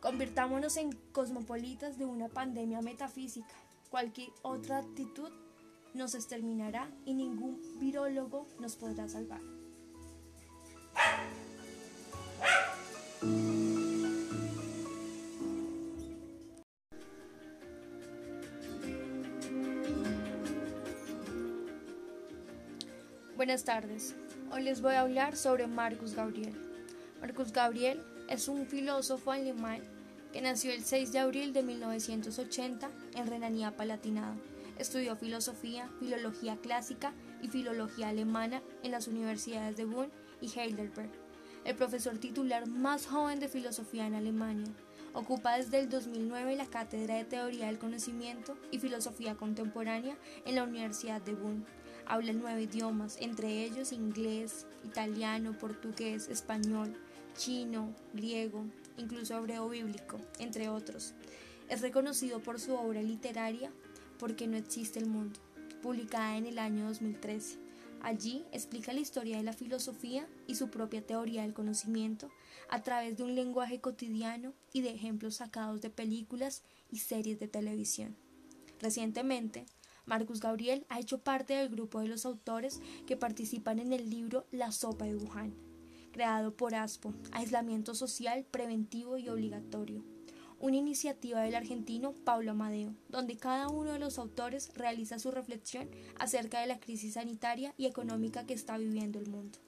Convirtámonos 0.00 0.76
en 0.76 0.92
cosmopolitas 1.12 1.98
de 1.98 2.04
una 2.04 2.28
pandemia 2.28 2.82
metafísica. 2.82 3.54
Cualquier 3.90 4.30
otra 4.42 4.78
actitud 4.78 5.30
nos 5.94 6.14
exterminará 6.14 6.90
y 7.04 7.14
ningún 7.14 7.60
virólogo 7.80 8.46
nos 8.60 8.76
podrá 8.76 9.08
salvar. 9.08 9.40
Buenas 23.36 23.64
tardes. 23.64 24.14
Hoy 24.50 24.62
les 24.62 24.80
voy 24.80 24.94
a 24.94 25.02
hablar 25.02 25.36
sobre 25.36 25.66
Marcus 25.66 26.14
Gabriel. 26.14 26.54
Marcus 27.20 27.52
Gabriel 27.52 28.02
es 28.28 28.48
un 28.48 28.66
filósofo 28.66 29.30
alemán 29.30 29.82
que 30.32 30.40
nació 30.40 30.72
el 30.72 30.84
6 30.84 31.12
de 31.12 31.18
abril 31.18 31.52
de 31.52 31.62
1980 31.62 32.88
en 33.14 33.26
Renanía 33.26 33.76
Palatinada. 33.76 34.36
Estudió 34.78 35.16
filosofía, 35.16 35.90
filología 36.00 36.56
clásica 36.56 37.12
y 37.42 37.48
filología 37.48 38.08
alemana 38.08 38.62
en 38.82 38.92
las 38.92 39.06
universidades 39.06 39.76
de 39.76 39.84
Bonn 39.84 40.10
y 40.40 40.48
Heidelberg. 40.58 41.10
El 41.66 41.76
profesor 41.76 42.16
titular 42.16 42.66
más 42.66 43.06
joven 43.06 43.40
de 43.40 43.48
filosofía 43.48 44.06
en 44.06 44.14
Alemania. 44.14 44.72
Ocupa 45.12 45.58
desde 45.58 45.80
el 45.80 45.90
2009 45.90 46.56
la 46.56 46.66
cátedra 46.66 47.16
de 47.16 47.24
Teoría 47.24 47.66
del 47.66 47.78
Conocimiento 47.78 48.56
y 48.70 48.78
Filosofía 48.78 49.34
Contemporánea 49.34 50.16
en 50.46 50.54
la 50.54 50.64
Universidad 50.64 51.20
de 51.20 51.34
Bonn 51.34 51.66
Habla 52.10 52.32
nueve 52.32 52.62
idiomas, 52.62 53.18
entre 53.20 53.64
ellos 53.64 53.92
inglés, 53.92 54.66
italiano, 54.82 55.52
portugués, 55.52 56.28
español, 56.28 56.96
chino, 57.36 57.94
griego, 58.14 58.64
incluso 58.96 59.36
hebreo 59.36 59.68
bíblico, 59.68 60.16
entre 60.38 60.70
otros. 60.70 61.12
Es 61.68 61.82
reconocido 61.82 62.40
por 62.40 62.60
su 62.60 62.74
obra 62.74 63.02
literaria 63.02 63.70
Porque 64.18 64.46
no 64.46 64.56
existe 64.56 64.98
el 64.98 65.06
mundo, 65.06 65.38
publicada 65.82 66.38
en 66.38 66.46
el 66.46 66.58
año 66.58 66.86
2013. 66.86 67.58
Allí 68.00 68.46
explica 68.52 68.94
la 68.94 69.00
historia 69.00 69.36
de 69.36 69.42
la 69.42 69.52
filosofía 69.52 70.26
y 70.46 70.54
su 70.54 70.70
propia 70.70 71.06
teoría 71.06 71.42
del 71.42 71.52
conocimiento 71.52 72.30
a 72.70 72.82
través 72.82 73.18
de 73.18 73.24
un 73.24 73.34
lenguaje 73.34 73.80
cotidiano 73.80 74.54
y 74.72 74.80
de 74.80 74.90
ejemplos 74.90 75.36
sacados 75.36 75.82
de 75.82 75.90
películas 75.90 76.62
y 76.90 77.00
series 77.00 77.38
de 77.38 77.48
televisión. 77.48 78.16
Recientemente, 78.80 79.66
Marcus 80.08 80.40
Gabriel 80.40 80.86
ha 80.88 80.98
hecho 80.98 81.18
parte 81.18 81.52
del 81.52 81.68
grupo 81.68 82.00
de 82.00 82.08
los 82.08 82.24
autores 82.24 82.80
que 83.06 83.18
participan 83.18 83.78
en 83.78 83.92
el 83.92 84.08
libro 84.08 84.46
La 84.50 84.72
sopa 84.72 85.04
de 85.04 85.14
Wuhan, 85.14 85.54
creado 86.12 86.56
por 86.56 86.74
ASPO, 86.74 87.12
Aislamiento 87.32 87.94
Social 87.94 88.46
Preventivo 88.50 89.18
y 89.18 89.28
Obligatorio, 89.28 90.02
una 90.60 90.78
iniciativa 90.78 91.42
del 91.42 91.54
argentino 91.54 92.14
Pablo 92.24 92.52
Amadeo, 92.52 92.94
donde 93.10 93.36
cada 93.36 93.68
uno 93.68 93.92
de 93.92 93.98
los 93.98 94.18
autores 94.18 94.72
realiza 94.74 95.18
su 95.18 95.30
reflexión 95.30 95.90
acerca 96.18 96.60
de 96.60 96.68
la 96.68 96.80
crisis 96.80 97.14
sanitaria 97.14 97.74
y 97.76 97.84
económica 97.84 98.46
que 98.46 98.54
está 98.54 98.78
viviendo 98.78 99.18
el 99.18 99.28
mundo. 99.28 99.58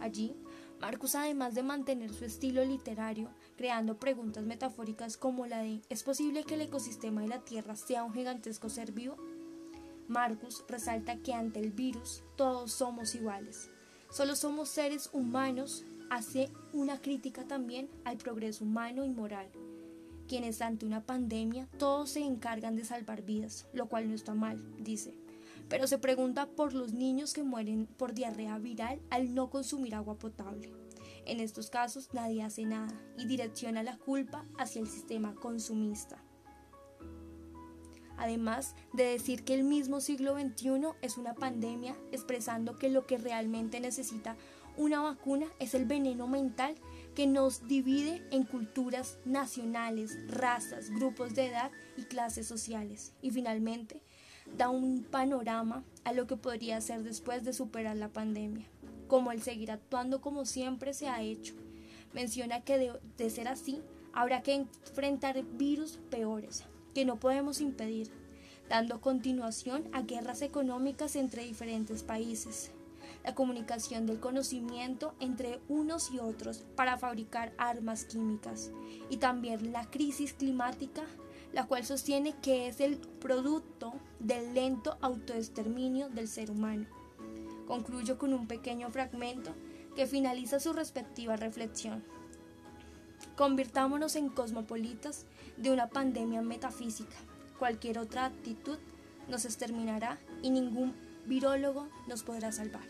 Allí, 0.00 0.34
Marcus, 0.80 1.16
además 1.16 1.54
de 1.54 1.62
mantener 1.62 2.12
su 2.12 2.24
estilo 2.24 2.64
literario, 2.64 3.30
creando 3.56 3.98
preguntas 3.98 4.44
metafóricas 4.44 5.16
como 5.16 5.46
la 5.46 5.58
de 5.58 5.82
¿es 5.88 6.02
posible 6.02 6.44
que 6.44 6.54
el 6.54 6.62
ecosistema 6.62 7.20
de 7.20 7.28
la 7.28 7.44
Tierra 7.44 7.76
sea 7.76 8.04
un 8.04 8.12
gigantesco 8.12 8.68
ser 8.68 8.92
vivo? 8.92 9.16
Marcus 10.08 10.64
resalta 10.68 11.16
que 11.16 11.32
ante 11.32 11.60
el 11.60 11.70
virus 11.70 12.22
todos 12.36 12.72
somos 12.72 13.14
iguales. 13.14 13.70
Solo 14.10 14.36
somos 14.36 14.68
seres 14.68 15.10
humanos. 15.12 15.84
Hace 16.10 16.50
una 16.74 17.00
crítica 17.00 17.44
también 17.44 17.88
al 18.04 18.18
progreso 18.18 18.64
humano 18.64 19.04
y 19.04 19.08
moral. 19.08 19.48
Quienes 20.28 20.60
ante 20.60 20.84
una 20.84 21.04
pandemia 21.04 21.68
todos 21.78 22.10
se 22.10 22.20
encargan 22.20 22.76
de 22.76 22.84
salvar 22.84 23.22
vidas, 23.22 23.66
lo 23.72 23.86
cual 23.88 24.08
no 24.08 24.14
está 24.14 24.34
mal, 24.34 24.62
dice. 24.78 25.14
Pero 25.70 25.86
se 25.86 25.98
pregunta 25.98 26.46
por 26.46 26.74
los 26.74 26.92
niños 26.92 27.32
que 27.32 27.42
mueren 27.42 27.86
por 27.86 28.12
diarrea 28.12 28.58
viral 28.58 29.00
al 29.08 29.34
no 29.34 29.48
consumir 29.48 29.94
agua 29.94 30.18
potable. 30.18 30.70
En 31.24 31.40
estos 31.40 31.70
casos 31.70 32.10
nadie 32.12 32.42
hace 32.42 32.64
nada 32.64 32.92
y 33.16 33.26
direcciona 33.26 33.82
la 33.82 33.96
culpa 33.96 34.44
hacia 34.58 34.82
el 34.82 34.88
sistema 34.88 35.34
consumista 35.34 36.21
además 38.16 38.74
de 38.92 39.04
decir 39.04 39.44
que 39.44 39.54
el 39.54 39.64
mismo 39.64 40.00
siglo 40.00 40.38
XXI 40.38 40.88
es 41.02 41.16
una 41.16 41.34
pandemia, 41.34 41.96
expresando 42.12 42.76
que 42.76 42.88
lo 42.88 43.06
que 43.06 43.18
realmente 43.18 43.80
necesita 43.80 44.36
una 44.76 45.02
vacuna 45.02 45.46
es 45.58 45.74
el 45.74 45.84
veneno 45.84 46.26
mental 46.26 46.74
que 47.14 47.26
nos 47.26 47.68
divide 47.68 48.22
en 48.30 48.44
culturas 48.44 49.18
nacionales, 49.24 50.18
razas, 50.28 50.90
grupos 50.90 51.34
de 51.34 51.46
edad 51.46 51.70
y 51.96 52.04
clases 52.04 52.46
sociales. 52.46 53.12
Y 53.20 53.30
finalmente, 53.30 54.00
da 54.56 54.70
un 54.70 55.04
panorama 55.04 55.84
a 56.04 56.12
lo 56.12 56.26
que 56.26 56.36
podría 56.36 56.80
ser 56.80 57.02
después 57.02 57.44
de 57.44 57.52
superar 57.52 57.96
la 57.96 58.08
pandemia, 58.08 58.66
como 59.08 59.30
el 59.30 59.42
seguir 59.42 59.70
actuando 59.70 60.20
como 60.20 60.46
siempre 60.46 60.94
se 60.94 61.08
ha 61.08 61.20
hecho. 61.20 61.54
Menciona 62.14 62.62
que 62.62 62.78
de, 62.78 62.92
de 63.18 63.30
ser 63.30 63.48
así, 63.48 63.82
habrá 64.12 64.42
que 64.42 64.54
enfrentar 64.54 65.42
virus 65.58 65.98
peores, 66.10 66.64
que 66.94 67.04
no 67.04 67.18
podemos 67.18 67.60
impedir, 67.60 68.10
dando 68.68 69.00
continuación 69.00 69.84
a 69.92 70.02
guerras 70.02 70.42
económicas 70.42 71.16
entre 71.16 71.44
diferentes 71.44 72.02
países, 72.02 72.70
la 73.24 73.34
comunicación 73.34 74.06
del 74.06 74.20
conocimiento 74.20 75.14
entre 75.20 75.60
unos 75.68 76.10
y 76.10 76.18
otros 76.18 76.64
para 76.76 76.98
fabricar 76.98 77.52
armas 77.58 78.04
químicas 78.04 78.70
y 79.10 79.18
también 79.18 79.72
la 79.72 79.90
crisis 79.90 80.32
climática, 80.32 81.02
la 81.52 81.66
cual 81.66 81.84
sostiene 81.84 82.34
que 82.42 82.66
es 82.66 82.80
el 82.80 82.96
producto 82.96 83.92
del 84.18 84.54
lento 84.54 84.96
autoexterminio 85.00 86.08
del 86.08 86.28
ser 86.28 86.50
humano. 86.50 86.86
Concluyo 87.66 88.18
con 88.18 88.34
un 88.34 88.46
pequeño 88.46 88.90
fragmento 88.90 89.54
que 89.94 90.06
finaliza 90.06 90.60
su 90.60 90.72
respectiva 90.72 91.36
reflexión. 91.36 92.02
Convirtámonos 93.36 94.16
en 94.16 94.28
cosmopolitas 94.28 95.26
de 95.62 95.70
una 95.70 95.88
pandemia 95.88 96.42
metafísica. 96.42 97.16
Cualquier 97.58 97.98
otra 97.98 98.26
actitud 98.26 98.78
nos 99.28 99.44
exterminará 99.44 100.18
y 100.42 100.50
ningún 100.50 100.94
virólogo 101.26 101.88
nos 102.08 102.24
podrá 102.24 102.50
salvar. 102.50 102.82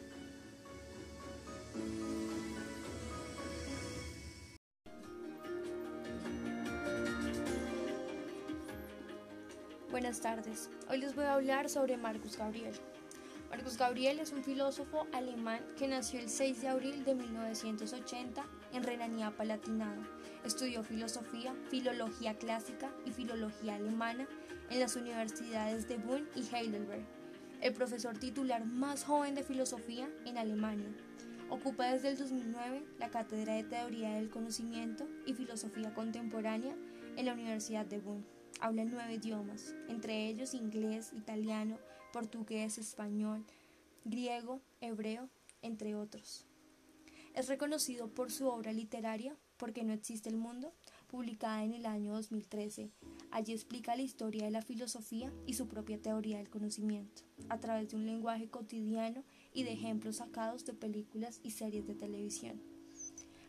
Buenas 9.90 10.20
tardes. 10.20 10.70
Hoy 10.88 10.98
les 10.98 11.14
voy 11.14 11.26
a 11.26 11.34
hablar 11.34 11.68
sobre 11.68 11.98
Marcus 11.98 12.38
Gabriel. 12.38 12.74
Marcus 13.50 13.76
Gabriel 13.76 14.18
es 14.18 14.32
un 14.32 14.42
filósofo 14.42 15.06
alemán 15.12 15.60
que 15.76 15.86
nació 15.86 16.20
el 16.20 16.30
6 16.30 16.62
de 16.62 16.68
abril 16.68 17.04
de 17.04 17.14
1980 17.14 18.42
en 18.72 18.82
Renanía-Palatinado. 18.82 20.21
Estudió 20.44 20.82
filosofía, 20.82 21.54
filología 21.70 22.36
clásica 22.36 22.92
y 23.06 23.12
filología 23.12 23.76
alemana 23.76 24.26
en 24.70 24.80
las 24.80 24.96
universidades 24.96 25.88
de 25.88 25.98
Bonn 25.98 26.28
y 26.34 26.42
Heidelberg. 26.54 27.04
El 27.60 27.72
profesor 27.74 28.18
titular 28.18 28.64
más 28.64 29.04
joven 29.04 29.36
de 29.36 29.44
filosofía 29.44 30.10
en 30.24 30.38
Alemania. 30.38 30.88
Ocupa 31.48 31.92
desde 31.92 32.08
el 32.08 32.18
2009 32.18 32.82
la 32.98 33.10
cátedra 33.10 33.54
de 33.54 33.62
Teoría 33.62 34.14
del 34.14 34.30
Conocimiento 34.30 35.06
y 35.26 35.34
Filosofía 35.34 35.94
Contemporánea 35.94 36.74
en 37.16 37.26
la 37.26 37.34
Universidad 37.34 37.86
de 37.86 38.00
Bonn. 38.00 38.24
Habla 38.60 38.84
nueve 38.84 39.14
idiomas, 39.14 39.74
entre 39.88 40.26
ellos 40.26 40.54
inglés, 40.54 41.12
italiano, 41.12 41.78
portugués, 42.12 42.78
español, 42.78 43.44
griego, 44.04 44.60
hebreo, 44.80 45.28
entre 45.62 45.94
otros. 45.94 46.46
Es 47.34 47.48
reconocido 47.48 48.08
por 48.08 48.32
su 48.32 48.48
obra 48.48 48.72
literaria 48.72 49.36
Porque 49.62 49.84
no 49.84 49.92
existe 49.92 50.28
el 50.28 50.36
mundo, 50.36 50.72
publicada 51.06 51.62
en 51.62 51.72
el 51.72 51.86
año 51.86 52.14
2013. 52.14 52.90
Allí 53.30 53.52
explica 53.52 53.94
la 53.94 54.02
historia 54.02 54.44
de 54.44 54.50
la 54.50 54.60
filosofía 54.60 55.32
y 55.46 55.54
su 55.54 55.68
propia 55.68 56.02
teoría 56.02 56.38
del 56.38 56.50
conocimiento, 56.50 57.22
a 57.48 57.60
través 57.60 57.88
de 57.88 57.96
un 57.96 58.04
lenguaje 58.04 58.48
cotidiano 58.48 59.22
y 59.54 59.62
de 59.62 59.74
ejemplos 59.74 60.16
sacados 60.16 60.64
de 60.64 60.72
películas 60.72 61.38
y 61.44 61.52
series 61.52 61.86
de 61.86 61.94
televisión. 61.94 62.60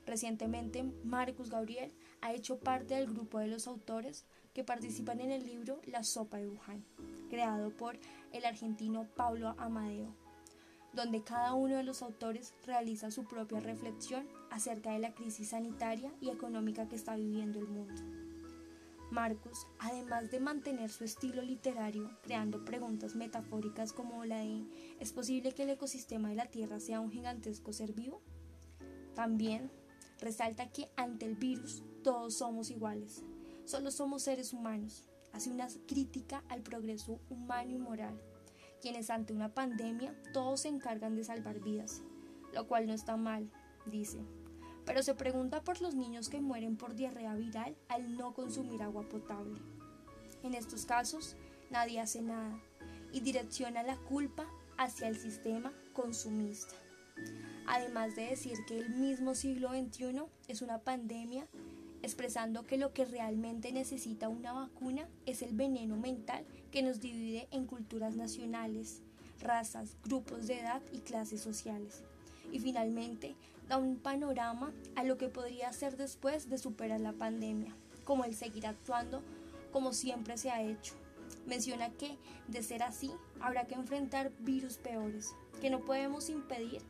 Recientemente, 0.05 0.83
Marcus 1.03 1.49
Gabriel 1.49 1.91
ha 2.21 2.31
hecho 2.31 2.59
parte 2.59 2.93
del 2.93 3.07
grupo 3.07 3.39
de 3.39 3.47
los 3.47 3.65
autores 3.65 4.23
que 4.53 4.63
participan 4.63 5.19
en 5.19 5.31
el 5.31 5.47
libro 5.47 5.81
La 5.87 6.03
sopa 6.03 6.37
de 6.37 6.47
Wuhan, 6.47 6.85
creado 7.31 7.75
por 7.75 7.97
el 8.33 8.45
argentino 8.45 9.07
Pablo 9.15 9.55
Amadeo, 9.57 10.13
donde 10.93 11.23
cada 11.23 11.53
uno 11.53 11.75
de 11.77 11.83
los 11.83 12.01
autores 12.01 12.53
realiza 12.65 13.11
su 13.11 13.25
propia 13.25 13.59
reflexión 13.59 14.27
acerca 14.51 14.91
de 14.91 14.99
la 14.99 15.13
crisis 15.13 15.49
sanitaria 15.49 16.11
y 16.21 16.29
económica 16.29 16.87
que 16.87 16.95
está 16.95 17.15
viviendo 17.15 17.59
el 17.59 17.67
mundo. 17.67 18.01
Marcus, 19.11 19.67
además 19.79 20.31
de 20.31 20.39
mantener 20.39 20.89
su 20.89 21.03
estilo 21.03 21.41
literario, 21.41 22.09
creando 22.23 22.65
preguntas 22.65 23.15
metafóricas 23.15 23.93
como 23.93 24.25
la 24.25 24.37
de 24.39 24.63
¿es 24.99 25.11
posible 25.11 25.53
que 25.53 25.63
el 25.63 25.69
ecosistema 25.69 26.29
de 26.29 26.35
la 26.35 26.47
Tierra 26.47 26.79
sea 26.79 26.99
un 26.99 27.11
gigantesco 27.11 27.73
ser 27.73 27.93
vivo? 27.93 28.21
También 29.13 29.69
resalta 30.19 30.69
que 30.69 30.89
ante 30.95 31.25
el 31.25 31.35
virus 31.35 31.83
todos 32.03 32.35
somos 32.35 32.71
iguales, 32.71 33.23
Solo 33.65 33.91
somos 33.91 34.23
seres 34.23 34.51
humanos. 34.51 35.05
Hace 35.31 35.49
una 35.49 35.67
crítica 35.87 36.43
al 36.49 36.61
progreso 36.61 37.19
humano 37.29 37.71
y 37.71 37.77
moral, 37.77 38.19
quienes 38.83 39.09
ante 39.09 39.31
una 39.31 39.47
pandemia 39.47 40.13
todos 40.33 40.59
se 40.59 40.67
encargan 40.67 41.15
de 41.15 41.23
salvar 41.23 41.61
vidas, 41.61 42.03
lo 42.53 42.67
cual 42.67 42.85
no 42.85 42.91
está 42.91 43.15
mal, 43.15 43.49
dice. 43.85 44.19
Pero 44.85 45.01
se 45.03 45.15
pregunta 45.15 45.63
por 45.63 45.79
los 45.79 45.95
niños 45.95 46.27
que 46.27 46.41
mueren 46.41 46.75
por 46.75 46.93
diarrea 46.93 47.33
viral 47.33 47.77
al 47.87 48.17
no 48.17 48.33
consumir 48.33 48.83
agua 48.83 49.07
potable. 49.07 49.61
En 50.43 50.53
estos 50.53 50.85
casos, 50.85 51.37
nadie 51.71 52.01
hace 52.01 52.21
nada 52.21 52.59
y 53.13 53.21
direcciona 53.21 53.83
la 53.83 53.95
culpa 53.95 54.45
hacia 54.77 55.07
el 55.07 55.15
sistema 55.15 55.71
consumista. 55.93 56.75
Además 57.65 58.17
de 58.17 58.31
decir 58.31 58.57
que 58.67 58.79
el 58.79 58.89
mismo 58.89 59.33
siglo 59.33 59.69
XXI 59.69 60.23
es 60.49 60.61
una 60.61 60.79
pandemia 60.79 61.47
expresando 62.03 62.65
que 62.67 62.77
lo 62.77 62.93
que 62.93 63.05
realmente 63.05 63.71
necesita 63.71 64.29
una 64.29 64.53
vacuna 64.53 65.07
es 65.25 65.41
el 65.41 65.53
veneno 65.53 65.95
mental 65.95 66.45
que 66.71 66.83
nos 66.83 66.99
divide 66.99 67.47
en 67.51 67.65
culturas 67.65 68.15
nacionales, 68.15 69.01
razas, 69.39 69.95
grupos 70.03 70.45
de 70.45 70.59
edad 70.59 70.81
y 70.91 70.99
clases 70.99 71.41
sociales. 71.41 72.03
Y 72.51 72.59
finalmente, 72.59 73.35
da 73.67 73.77
un 73.77 73.97
panorama 73.97 74.73
a 74.95 75.03
lo 75.03 75.17
que 75.17 75.29
podría 75.29 75.71
ser 75.73 75.97
después 75.97 76.49
de 76.49 76.57
superar 76.57 76.99
la 76.99 77.13
pandemia, 77.13 77.73
como 78.03 78.25
el 78.25 78.35
seguir 78.35 78.67
actuando 78.67 79.23
como 79.71 79.91
siempre 79.91 80.37
se 80.37 80.51
ha 80.51 80.61
hecho. 80.61 80.93
Menciona 81.47 81.89
que, 81.89 82.17
de 82.47 82.61
ser 82.61 82.83
así, 82.83 83.11
habrá 83.41 83.65
que 83.65 83.75
enfrentar 83.75 84.31
virus 84.39 84.77
peores, 84.77 85.33
que 85.59 85.69
no 85.69 85.79
podemos 85.79 86.29
impedir 86.29 86.81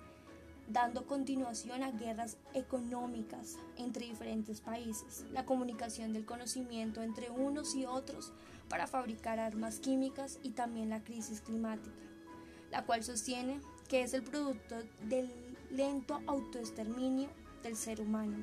dando 0.67 1.06
continuación 1.06 1.84
a 1.84 1.91
guerras 1.91 2.38
económicas 2.54 3.58
entre 3.78 4.06
diferentes 4.06 4.62
países, 4.62 5.26
la 5.32 5.45
comunicación 5.45 6.13
del 6.13 6.26
conocimiento 6.26 7.02
entre 7.02 7.30
unos 7.30 7.76
y 7.76 7.86
otros 7.86 8.32
para 8.69 8.88
fabricar 8.88 9.39
armas 9.39 9.80
químicas 9.80 10.39
y 10.41 10.52
también 10.52 10.89
la 10.89 11.04
crisis 11.04 11.41
climática, 11.41 11.95
la 12.71 12.86
cual 12.86 13.04
sostiene 13.04 13.60
que 13.88 14.02
es 14.02 14.13
el 14.13 14.23
producto 14.23 14.78
del 15.08 15.30
lento 15.69 16.21
autoexterminio 16.28 17.30
del 17.62 17.76
ser 17.76 18.02
humano. 18.02 18.38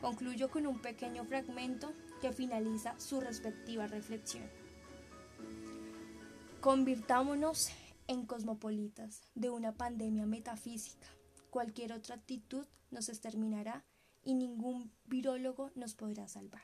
Concluyo 0.00 0.50
con 0.50 0.66
un 0.66 0.80
pequeño 0.80 1.24
fragmento 1.24 1.92
que 2.20 2.32
finaliza 2.32 2.98
su 2.98 3.20
respectiva 3.20 3.86
reflexión. 3.86 4.44
Convirtámonos 6.60 7.70
en 8.10 8.26
cosmopolitas 8.26 9.22
de 9.36 9.50
una 9.50 9.76
pandemia 9.76 10.26
metafísica. 10.26 11.06
Cualquier 11.48 11.92
otra 11.92 12.16
actitud 12.16 12.66
nos 12.90 13.08
exterminará 13.08 13.84
y 14.24 14.34
ningún 14.34 14.90
virólogo 15.04 15.70
nos 15.76 15.94
podrá 15.94 16.26
salvar. 16.26 16.60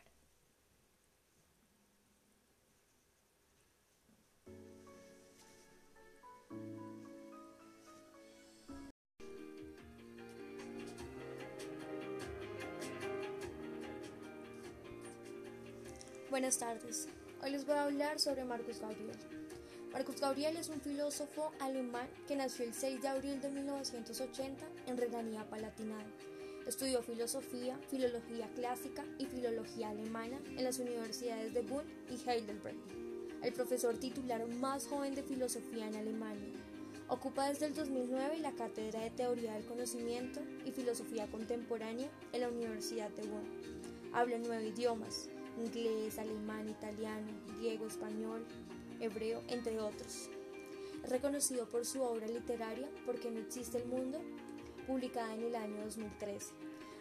Buenas 16.29 16.59
tardes. 16.59 17.09
Hoy 17.41 17.53
les 17.53 17.65
voy 17.65 17.77
a 17.77 17.85
hablar 17.85 18.19
sobre 18.19 18.45
Marcus 18.45 18.81
Gabriel. 18.81 19.46
Marcus 19.97 20.21
Gabriel 20.21 20.59
es 20.59 20.69
un 20.69 20.79
filósofo 20.79 21.53
alemán 21.59 22.07
que 22.29 22.37
nació 22.37 22.67
el 22.67 22.75
6 22.75 23.01
de 23.01 23.09
abril 23.09 23.41
de 23.41 23.49
1980 23.49 24.63
en 24.89 24.99
Renanía-Palatinado. 24.99 26.05
Estudió 26.67 27.03
filosofía, 27.03 27.79
filología 27.89 28.47
clásica 28.55 29.07
y 29.17 29.25
filología 29.25 29.89
alemana 29.89 30.39
en 30.55 30.65
las 30.65 30.81
universidades 30.81 31.55
de 31.55 31.63
Bonn 31.63 31.87
y 32.11 32.29
Heidelberg. 32.29 32.77
El 33.43 33.55
profesor 33.55 33.97
titular 33.97 34.47
más 34.47 34.87
joven 34.87 35.15
de 35.15 35.23
filosofía 35.23 35.89
en 35.89 35.97
Alemania. 35.97 36.53
Ocupa 37.09 37.49
desde 37.49 37.65
el 37.65 37.75
2009 37.75 38.41
la 38.41 38.53
cátedra 38.53 39.01
de 39.01 39.09
Teoría 39.13 39.55
del 39.55 39.65
Conocimiento 39.65 40.43
y 40.67 40.73
Filosofía 40.73 41.27
Contemporánea 41.29 42.11
en 42.35 42.43
la 42.43 42.51
Universidad 42.51 43.09
de 43.13 43.27
Bonn. 43.29 43.49
Habla 44.13 44.37
nueve 44.45 44.67
idiomas, 44.67 45.31
inglés, 45.57 46.19
alemán, 46.19 46.69
italiano, 46.69 47.33
griego, 47.57 47.87
español, 47.87 48.45
hebreo, 49.01 49.43
entre 49.49 49.81
otros. 49.81 50.31
Reconocido 51.09 51.69
por 51.69 51.85
su 51.85 52.03
obra 52.03 52.27
literaria 52.27 52.89
Porque 53.05 53.31
no 53.31 53.39
existe 53.39 53.79
el 53.79 53.87
mundo, 53.87 54.21
publicada 54.87 55.35
en 55.35 55.45
el 55.45 55.55
año 55.55 55.85
2013. 55.85 56.53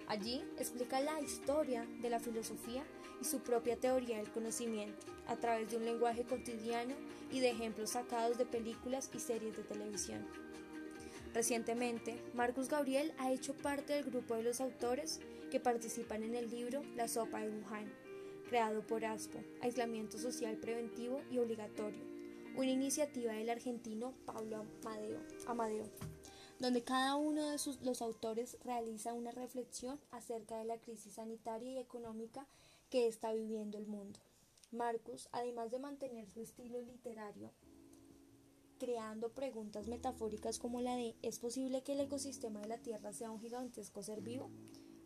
Allí 0.08 0.43
explica 0.60 1.01
la 1.01 1.19
historia 1.21 1.88
de 2.01 2.10
la 2.10 2.19
filosofía 2.19 2.84
y 3.21 3.25
su 3.25 3.39
propia 3.39 3.77
teoría 3.77 4.17
del 4.17 4.31
conocimiento 4.31 5.05
a 5.27 5.36
través 5.36 5.69
de 5.71 5.77
un 5.77 5.86
lenguaje 5.86 6.23
cotidiano 6.23 6.93
y 7.31 7.39
de 7.39 7.49
ejemplos 7.49 7.91
sacados 7.91 8.38
de 8.38 8.45
películas 8.45 9.10
y 9.13 9.19
series 9.19 9.55
de 9.58 9.63
televisión. 9.63 10.25
Recientemente, 11.34 12.21
Marcus 12.34 12.69
Gabriel 12.69 13.13
ha 13.17 13.31
hecho 13.31 13.53
parte 13.53 13.93
del 13.93 14.05
grupo 14.05 14.36
de 14.36 14.43
los 14.43 14.62
autores 14.62 15.19
que 15.51 15.60
participan 15.60 16.23
en 16.23 16.36
el 16.36 16.49
libro 16.49 16.81
La 16.95 17.08
sopa 17.08 17.41
de 17.41 17.49
Wuhan, 17.49 17.91
creado 18.45 18.86
por 18.86 19.03
ASPO, 19.03 19.39
Aislamiento 19.62 20.17
Social 20.17 20.58
Preventivo 20.58 21.21
y 21.31 21.39
Obligatorio, 21.39 22.03
una 22.55 22.69
iniciativa 22.69 23.34
del 23.34 23.49
argentino 23.49 24.13
Pablo 24.25 24.65
Amadeo, 25.47 25.89
donde 26.60 26.84
cada 26.84 27.15
uno 27.15 27.49
de 27.49 27.58
sus, 27.58 27.81
los 27.81 28.01
autores 28.01 28.58
realiza 28.63 29.13
una 29.13 29.31
reflexión 29.31 29.99
acerca 30.12 30.58
de 30.58 30.65
la 30.65 30.77
crisis 30.77 31.13
sanitaria 31.13 31.71
y 31.71 31.77
económica 31.79 32.45
que 32.89 33.08
está 33.08 33.34
viviendo 33.34 33.77
el 33.77 33.88
mundo. 33.88 34.19
Marcus, 34.71 35.27
además 35.31 35.71
de 35.71 35.79
mantener 35.79 36.29
su 36.29 36.41
estilo 36.41 36.81
literario, 36.81 37.51
creando 38.79 39.29
preguntas 39.29 39.88
metafóricas 39.88 40.60
como 40.60 40.81
la 40.81 40.95
de 40.95 41.15
¿es 41.21 41.39
posible 41.39 41.81
que 41.81 41.93
el 41.93 42.01
ecosistema 42.01 42.62
de 42.62 42.67
la 42.67 42.77
Tierra 42.77 43.13
sea 43.13 43.31
un 43.31 43.39
gigantesco 43.39 44.03
ser 44.03 44.21
vivo? 44.21 44.49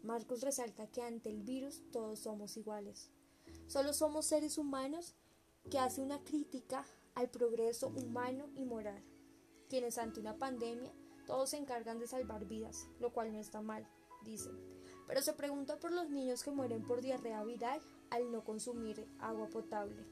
Marcus 0.04 0.42
resalta 0.42 0.88
que 0.88 1.02
ante 1.02 1.30
el 1.30 1.44
virus 1.44 1.82
todos 1.92 2.20
somos 2.20 2.58
iguales. 2.58 3.10
Solo 3.70 3.94
somos 3.94 4.26
seres 4.26 4.58
humanos 4.58 5.14
que 5.70 5.78
hace 5.78 6.02
una 6.02 6.24
crítica 6.24 6.84
al 7.14 7.30
progreso 7.30 7.90
humano 7.90 8.50
y 8.56 8.66
moral, 8.66 9.04
quienes 9.70 10.00
ante 10.00 10.20
una 10.20 10.36
pandemia 10.40 10.92
todos 11.28 11.52
se 11.52 11.58
encargan 11.58 12.00
de 12.00 12.08
salvar 12.08 12.46
vidas, 12.46 12.88
lo 13.00 13.14
cual 13.14 13.32
no 13.32 13.38
está 13.38 13.62
mal, 13.62 13.88
dice. 14.26 14.50
Pero 15.06 15.22
se 15.22 15.34
pregunta 15.34 15.80
por 15.80 15.92
los 15.92 16.10
niños 16.10 16.42
que 16.42 16.50
mueren 16.50 16.82
por 16.82 17.02
diarrea 17.02 17.44
viral 17.44 17.80
al 18.10 18.32
no 18.32 18.44
consumir 18.44 19.08
agua 19.20 19.48
potable. 19.50 20.04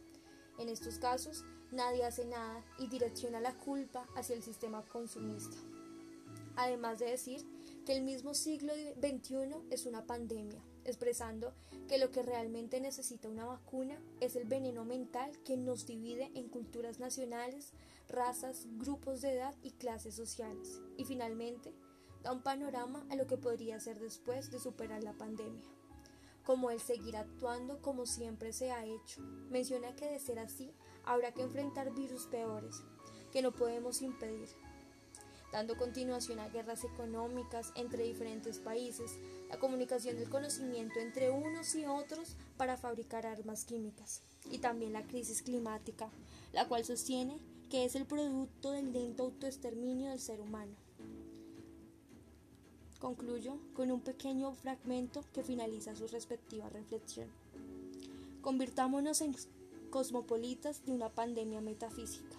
En 0.59 0.69
estos 0.69 0.99
casos, 0.99 1.43
nadie 1.71 2.05
hace 2.05 2.25
nada 2.25 2.63
y 2.77 2.85
direcciona 2.85 3.39
la 3.39 3.57
culpa 3.57 4.07
hacia 4.15 4.35
el 4.35 4.43
sistema 4.43 4.83
consumista. 4.83 5.57
Además 6.57 6.99
de 6.99 7.07
decir 7.07 7.43
que 7.87 7.97
el 7.97 8.03
mismo 8.03 8.35
siglo 8.35 8.71
XXI 9.01 9.55
es 9.71 9.87
una 9.87 10.05
pandemia, 10.05 10.61
expresando 10.87 11.53
que 11.87 11.97
lo 11.97 12.11
que 12.11 12.23
realmente 12.23 12.81
necesita 12.81 13.29
una 13.29 13.45
vacuna 13.45 14.01
es 14.19 14.35
el 14.35 14.45
veneno 14.45 14.85
mental 14.85 15.31
que 15.45 15.57
nos 15.57 15.85
divide 15.85 16.31
en 16.33 16.49
culturas 16.49 16.99
nacionales, 16.99 17.73
razas, 18.09 18.65
grupos 18.77 19.21
de 19.21 19.33
edad 19.33 19.55
y 19.61 19.71
clases 19.71 20.15
sociales. 20.15 20.81
Y 20.97 21.05
finalmente, 21.05 21.73
da 22.23 22.31
un 22.31 22.41
panorama 22.41 23.05
a 23.09 23.15
lo 23.15 23.27
que 23.27 23.37
podría 23.37 23.79
ser 23.79 23.99
después 23.99 24.49
de 24.49 24.59
superar 24.59 25.03
la 25.03 25.13
pandemia 25.13 25.77
como 26.47 26.71
el 26.71 26.79
seguir 26.79 27.17
actuando 27.17 27.81
como 27.81 28.05
siempre 28.05 28.53
se 28.53 28.71
ha 28.71 28.85
hecho. 28.85 29.21
Menciona 29.49 29.93
que 29.97 30.09
de 30.09 30.17
ser 30.17 30.39
así, 30.39 30.71
habrá 31.03 31.33
que 31.33 31.41
enfrentar 31.41 31.93
virus 31.93 32.25
peores, 32.27 32.83
que 33.33 33.41
no 33.41 33.51
podemos 33.51 34.01
impedir, 34.01 34.47
dando 35.51 35.77
continuación 35.77 36.39
a 36.39 36.49
guerras 36.49 36.83
económicas 36.83 37.71
entre 37.75 38.03
diferentes 38.03 38.59
países, 38.59 39.17
la 39.49 39.57
comunicación 39.57 40.17
del 40.17 40.29
conocimiento 40.29 40.99
entre 40.99 41.29
unos 41.29 41.73
y 41.75 41.85
otros 41.85 42.35
para 42.57 42.77
fabricar 42.77 43.25
armas 43.25 43.63
químicas, 43.63 44.21
y 44.51 44.59
también 44.59 44.93
la 44.93 45.03
crisis 45.03 45.41
climática, 45.41 46.09
la 46.53 46.67
cual 46.67 46.83
sostiene 46.85 47.39
que 47.69 47.85
es 47.85 47.95
el 47.95 48.05
producto 48.05 48.71
del 48.71 48.93
lento 48.93 49.23
autoexterminio 49.23 50.09
del 50.09 50.19
ser 50.19 50.39
humano. 50.41 50.73
Concluyo 52.99 53.59
con 53.75 53.91
un 53.91 54.01
pequeño 54.01 54.53
fragmento 54.53 55.23
que 55.33 55.43
finaliza 55.43 55.95
su 55.95 56.07
respectiva 56.07 56.69
reflexión. 56.69 57.27
Convirtámonos 58.41 59.21
en 59.21 59.35
cosmopolitas 59.91 60.85
de 60.85 60.93
una 60.93 61.09
pandemia 61.09 61.61
metafísica. 61.61 62.37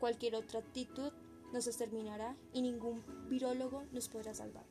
Cualquier 0.00 0.34
otra 0.34 0.60
actitud 0.60 1.12
nos 1.52 1.66
exterminará 1.66 2.36
y 2.52 2.62
ningún 2.62 3.02
virólogo 3.28 3.84
nos 3.92 4.08
podrá 4.08 4.34
salvar. 4.34 4.64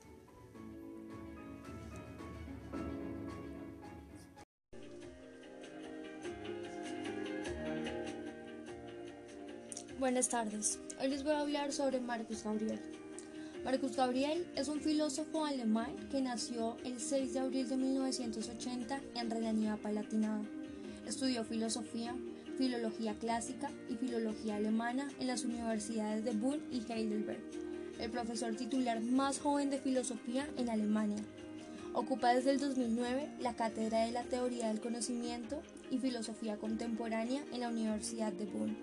Buenas 9.99 10.29
tardes. 10.29 10.79
Hoy 11.01 11.07
les 11.07 11.23
voy 11.23 11.33
a 11.33 11.39
hablar 11.39 11.73
sobre 11.73 11.99
Marcus 11.99 12.43
Gabriel. 12.43 12.79
Marcus 13.65 13.95
Gabriel 13.95 14.45
es 14.55 14.67
un 14.67 14.79
filósofo 14.79 15.43
alemán 15.43 16.07
que 16.11 16.21
nació 16.21 16.77
el 16.85 17.01
6 17.01 17.33
de 17.33 17.39
abril 17.39 17.67
de 17.67 17.77
1980 17.77 19.01
en 19.15 19.29
Renania-Palatinado. 19.29 20.45
Estudió 21.07 21.43
filosofía, 21.43 22.15
filología 22.57 23.13
clásica 23.13 23.69
y 23.87 23.95
filología 23.95 24.55
alemana 24.55 25.07
en 25.19 25.27
las 25.27 25.45
universidades 25.45 26.25
de 26.25 26.31
Bonn 26.31 26.61
y 26.71 26.81
Heidelberg. 26.91 27.39
El 27.99 28.11
profesor 28.11 28.55
titular 28.55 29.01
más 29.01 29.39
joven 29.39 29.69
de 29.69 29.79
filosofía 29.79 30.47
en 30.57 30.69
Alemania. 30.69 31.23
Ocupa 31.93 32.33
desde 32.33 32.51
el 32.51 32.59
2009 32.59 33.29
la 33.39 33.55
cátedra 33.55 34.05
de 34.05 34.11
la 34.11 34.23
teoría 34.23 34.67
del 34.67 34.81
conocimiento 34.81 35.61
y 35.89 35.99
filosofía 35.99 36.57
contemporánea 36.57 37.43
en 37.53 37.61
la 37.61 37.69
Universidad 37.69 38.33
de 38.33 38.45
Bonn. 38.45 38.77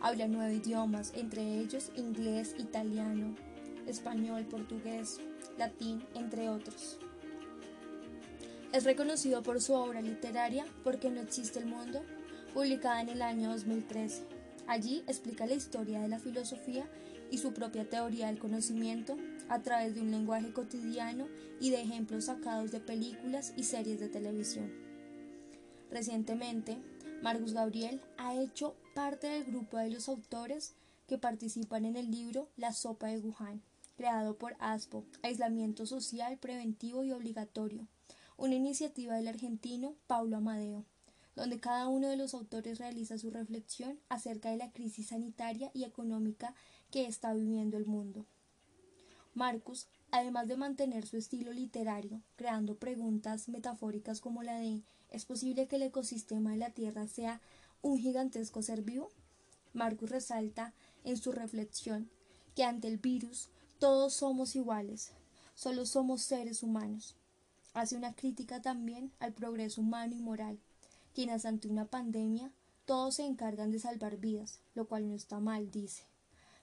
Habla 0.00 0.26
nueve 0.26 0.54
idiomas, 0.54 1.12
entre 1.14 1.58
ellos 1.58 1.90
inglés, 1.96 2.54
italiano, 2.58 3.34
español, 3.86 4.44
portugués, 4.44 5.20
latín, 5.58 6.02
entre 6.14 6.48
otros. 6.48 6.98
Es 8.72 8.84
reconocido 8.84 9.42
por 9.42 9.60
su 9.60 9.74
obra 9.74 10.00
literaria 10.00 10.64
Porque 10.84 11.10
no 11.10 11.20
existe 11.20 11.58
el 11.58 11.66
mundo, 11.66 12.02
publicada 12.52 13.00
en 13.00 13.08
el 13.08 13.22
año 13.22 13.50
2013. 13.50 14.22
Allí 14.66 15.02
explica 15.06 15.46
la 15.46 15.54
historia 15.54 16.00
de 16.00 16.08
la 16.08 16.18
filosofía 16.18 16.88
y 17.30 17.38
su 17.38 17.52
propia 17.52 17.88
teoría 17.88 18.26
del 18.26 18.38
conocimiento 18.38 19.16
a 19.48 19.60
través 19.60 19.94
de 19.94 20.00
un 20.00 20.10
lenguaje 20.10 20.52
cotidiano 20.52 21.26
y 21.60 21.70
de 21.70 21.82
ejemplos 21.82 22.26
sacados 22.26 22.70
de 22.70 22.80
películas 22.80 23.52
y 23.56 23.64
series 23.64 24.00
de 24.00 24.08
televisión. 24.08 24.70
Recientemente, 25.90 26.78
Marcus 27.22 27.52
Gabriel 27.52 28.00
ha 28.16 28.34
hecho 28.34 28.76
parte 28.94 29.26
del 29.26 29.44
grupo 29.44 29.78
de 29.78 29.90
los 29.90 30.08
autores 30.08 30.74
que 31.06 31.18
participan 31.18 31.84
en 31.84 31.96
el 31.96 32.10
libro 32.10 32.48
La 32.56 32.72
sopa 32.72 33.08
de 33.08 33.18
Wuhan, 33.18 33.62
creado 33.96 34.38
por 34.38 34.56
ASPO, 34.60 35.04
Aislamiento 35.22 35.84
Social 35.86 36.38
Preventivo 36.38 37.04
y 37.04 37.12
Obligatorio, 37.12 37.86
una 38.36 38.54
iniciativa 38.54 39.16
del 39.16 39.28
argentino 39.28 39.96
Paulo 40.06 40.36
Amadeo, 40.36 40.86
donde 41.40 41.58
cada 41.58 41.88
uno 41.88 42.08
de 42.08 42.18
los 42.18 42.34
autores 42.34 42.78
realiza 42.78 43.16
su 43.16 43.30
reflexión 43.30 43.98
acerca 44.10 44.50
de 44.50 44.58
la 44.58 44.72
crisis 44.72 45.06
sanitaria 45.06 45.70
y 45.72 45.84
económica 45.84 46.54
que 46.90 47.06
está 47.06 47.32
viviendo 47.32 47.78
el 47.78 47.86
mundo. 47.86 48.26
Marcus, 49.32 49.86
además 50.10 50.48
de 50.48 50.58
mantener 50.58 51.06
su 51.06 51.16
estilo 51.16 51.54
literario, 51.54 52.20
creando 52.36 52.76
preguntas 52.76 53.48
metafóricas 53.48 54.20
como 54.20 54.42
la 54.42 54.58
de 54.58 54.82
¿es 55.08 55.24
posible 55.24 55.66
que 55.66 55.76
el 55.76 55.84
ecosistema 55.84 56.50
de 56.50 56.58
la 56.58 56.72
Tierra 56.72 57.06
sea 57.06 57.40
un 57.80 57.96
gigantesco 57.96 58.60
ser 58.60 58.82
vivo? 58.82 59.10
Marcus 59.72 60.10
resalta 60.10 60.74
en 61.04 61.16
su 61.16 61.32
reflexión 61.32 62.10
que 62.54 62.64
ante 62.64 62.86
el 62.86 62.98
virus 62.98 63.48
todos 63.78 64.12
somos 64.12 64.56
iguales, 64.56 65.12
solo 65.54 65.86
somos 65.86 66.20
seres 66.20 66.62
humanos. 66.62 67.16
Hace 67.72 67.96
una 67.96 68.14
crítica 68.14 68.60
también 68.60 69.10
al 69.20 69.32
progreso 69.32 69.80
humano 69.80 70.14
y 70.14 70.20
moral, 70.20 70.58
quienes 71.14 71.44
ante 71.44 71.68
una 71.68 71.86
pandemia 71.86 72.52
todos 72.84 73.16
se 73.16 73.24
encargan 73.24 73.70
de 73.70 73.78
salvar 73.78 74.16
vidas, 74.16 74.60
lo 74.74 74.86
cual 74.88 75.08
no 75.08 75.14
está 75.14 75.38
mal, 75.40 75.70
dice. 75.70 76.04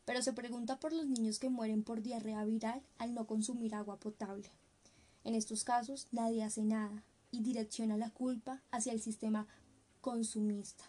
Pero 0.05 0.21
se 0.21 0.33
pregunta 0.33 0.79
por 0.79 0.93
los 0.93 1.05
niños 1.07 1.39
que 1.39 1.49
mueren 1.49 1.83
por 1.83 2.01
diarrea 2.01 2.43
viral 2.43 2.81
al 2.97 3.13
no 3.13 3.27
consumir 3.27 3.75
agua 3.75 3.99
potable. 3.99 4.49
En 5.23 5.35
estos 5.35 5.63
casos 5.63 6.07
nadie 6.11 6.43
hace 6.43 6.63
nada 6.63 7.03
y 7.31 7.41
direcciona 7.41 7.97
la 7.97 8.09
culpa 8.09 8.61
hacia 8.71 8.93
el 8.93 9.01
sistema 9.01 9.47
consumista. 10.01 10.85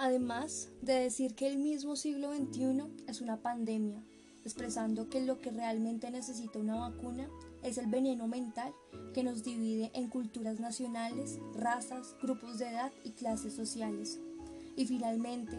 además 0.00 0.70
de 0.80 0.94
decir 0.94 1.34
que 1.34 1.46
el 1.46 1.58
mismo 1.58 1.94
siglo 1.94 2.34
XXI 2.34 3.04
es 3.06 3.20
una 3.20 3.42
pandemia, 3.42 4.02
expresando 4.44 5.08
que 5.08 5.20
lo 5.20 5.40
que 5.40 5.50
realmente 5.50 6.10
necesita 6.10 6.58
una 6.58 6.76
vacuna 6.76 7.28
es 7.62 7.78
el 7.78 7.86
veneno 7.86 8.26
mental 8.26 8.72
que 9.14 9.22
nos 9.22 9.44
divide 9.44 9.90
en 9.94 10.08
culturas 10.08 10.60
nacionales, 10.60 11.38
razas, 11.54 12.14
grupos 12.22 12.58
de 12.58 12.68
edad 12.68 12.92
y 13.04 13.10
clases 13.10 13.54
sociales. 13.54 14.18
Y 14.76 14.86
finalmente, 14.86 15.58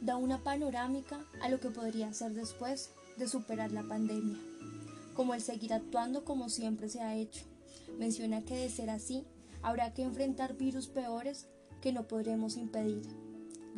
da 0.00 0.16
una 0.16 0.42
panorámica 0.42 1.26
a 1.42 1.48
lo 1.48 1.60
que 1.60 1.70
podría 1.70 2.12
ser 2.12 2.32
después 2.32 2.90
de 3.16 3.28
superar 3.28 3.72
la 3.72 3.82
pandemia, 3.82 4.38
como 5.14 5.34
el 5.34 5.42
seguir 5.42 5.72
actuando 5.72 6.24
como 6.24 6.48
siempre 6.48 6.88
se 6.88 7.00
ha 7.00 7.14
hecho. 7.16 7.44
Menciona 7.98 8.42
que 8.42 8.54
de 8.54 8.70
ser 8.70 8.90
así, 8.90 9.24
habrá 9.62 9.92
que 9.92 10.02
enfrentar 10.02 10.56
virus 10.56 10.86
peores 10.86 11.46
que 11.82 11.92
no 11.92 12.06
podremos 12.06 12.56
impedir 12.56 13.02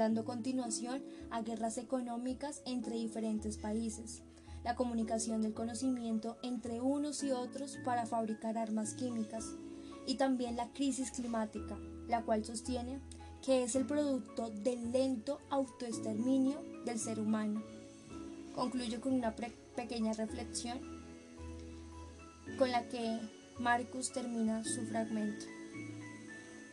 dando 0.01 0.25
continuación 0.25 1.03
a 1.31 1.43
guerras 1.43 1.77
económicas 1.77 2.63
entre 2.65 2.97
diferentes 2.97 3.59
países, 3.59 4.23
la 4.65 4.75
comunicación 4.75 5.43
del 5.43 5.53
conocimiento 5.53 6.39
entre 6.43 6.81
unos 6.81 7.23
y 7.23 7.33
otros 7.33 7.77
para 7.85 8.07
fabricar 8.07 8.57
armas 8.57 8.95
químicas 8.95 9.45
y 10.07 10.15
también 10.15 10.57
la 10.57 10.73
crisis 10.73 11.11
climática, 11.11 11.79
la 12.09 12.23
cual 12.23 12.47
sostiene 12.47 12.99
que 13.45 13.63
es 13.63 13.77
el 13.77 13.85
producto 13.85 14.49
del 14.49 14.91
lento 14.91 15.39
autoexterminio 15.51 16.63
del 16.87 16.99
ser 16.99 17.21
humano. 17.21 17.63
Concluyo 18.55 19.03
con 19.03 19.13
una 19.13 19.37
pequeña 19.77 20.15
reflexión 20.15 20.79
con 22.59 22.71
la 22.71 22.89
que 22.89 23.21
Marcus 23.59 24.13
termina 24.13 24.65
su 24.65 24.87
fragmento. 24.87 25.45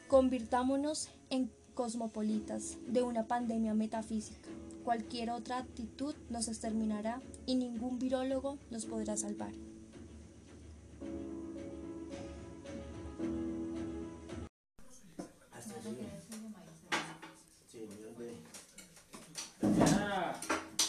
Convirtámonos 0.07 1.09
en 1.29 1.51
cosmopolitas 1.77 2.79
de 2.87 3.03
una 3.03 3.27
pandemia 3.27 3.75
metafísica. 3.75 4.49
Cualquier 4.83 5.29
otra 5.29 5.59
actitud 5.59 6.15
nos 6.31 6.47
exterminará 6.47 7.21
y 7.45 7.53
ningún 7.53 7.99
virólogo 7.99 8.57
nos 8.71 8.87
podrá 8.87 9.15
salvar. 9.15 9.51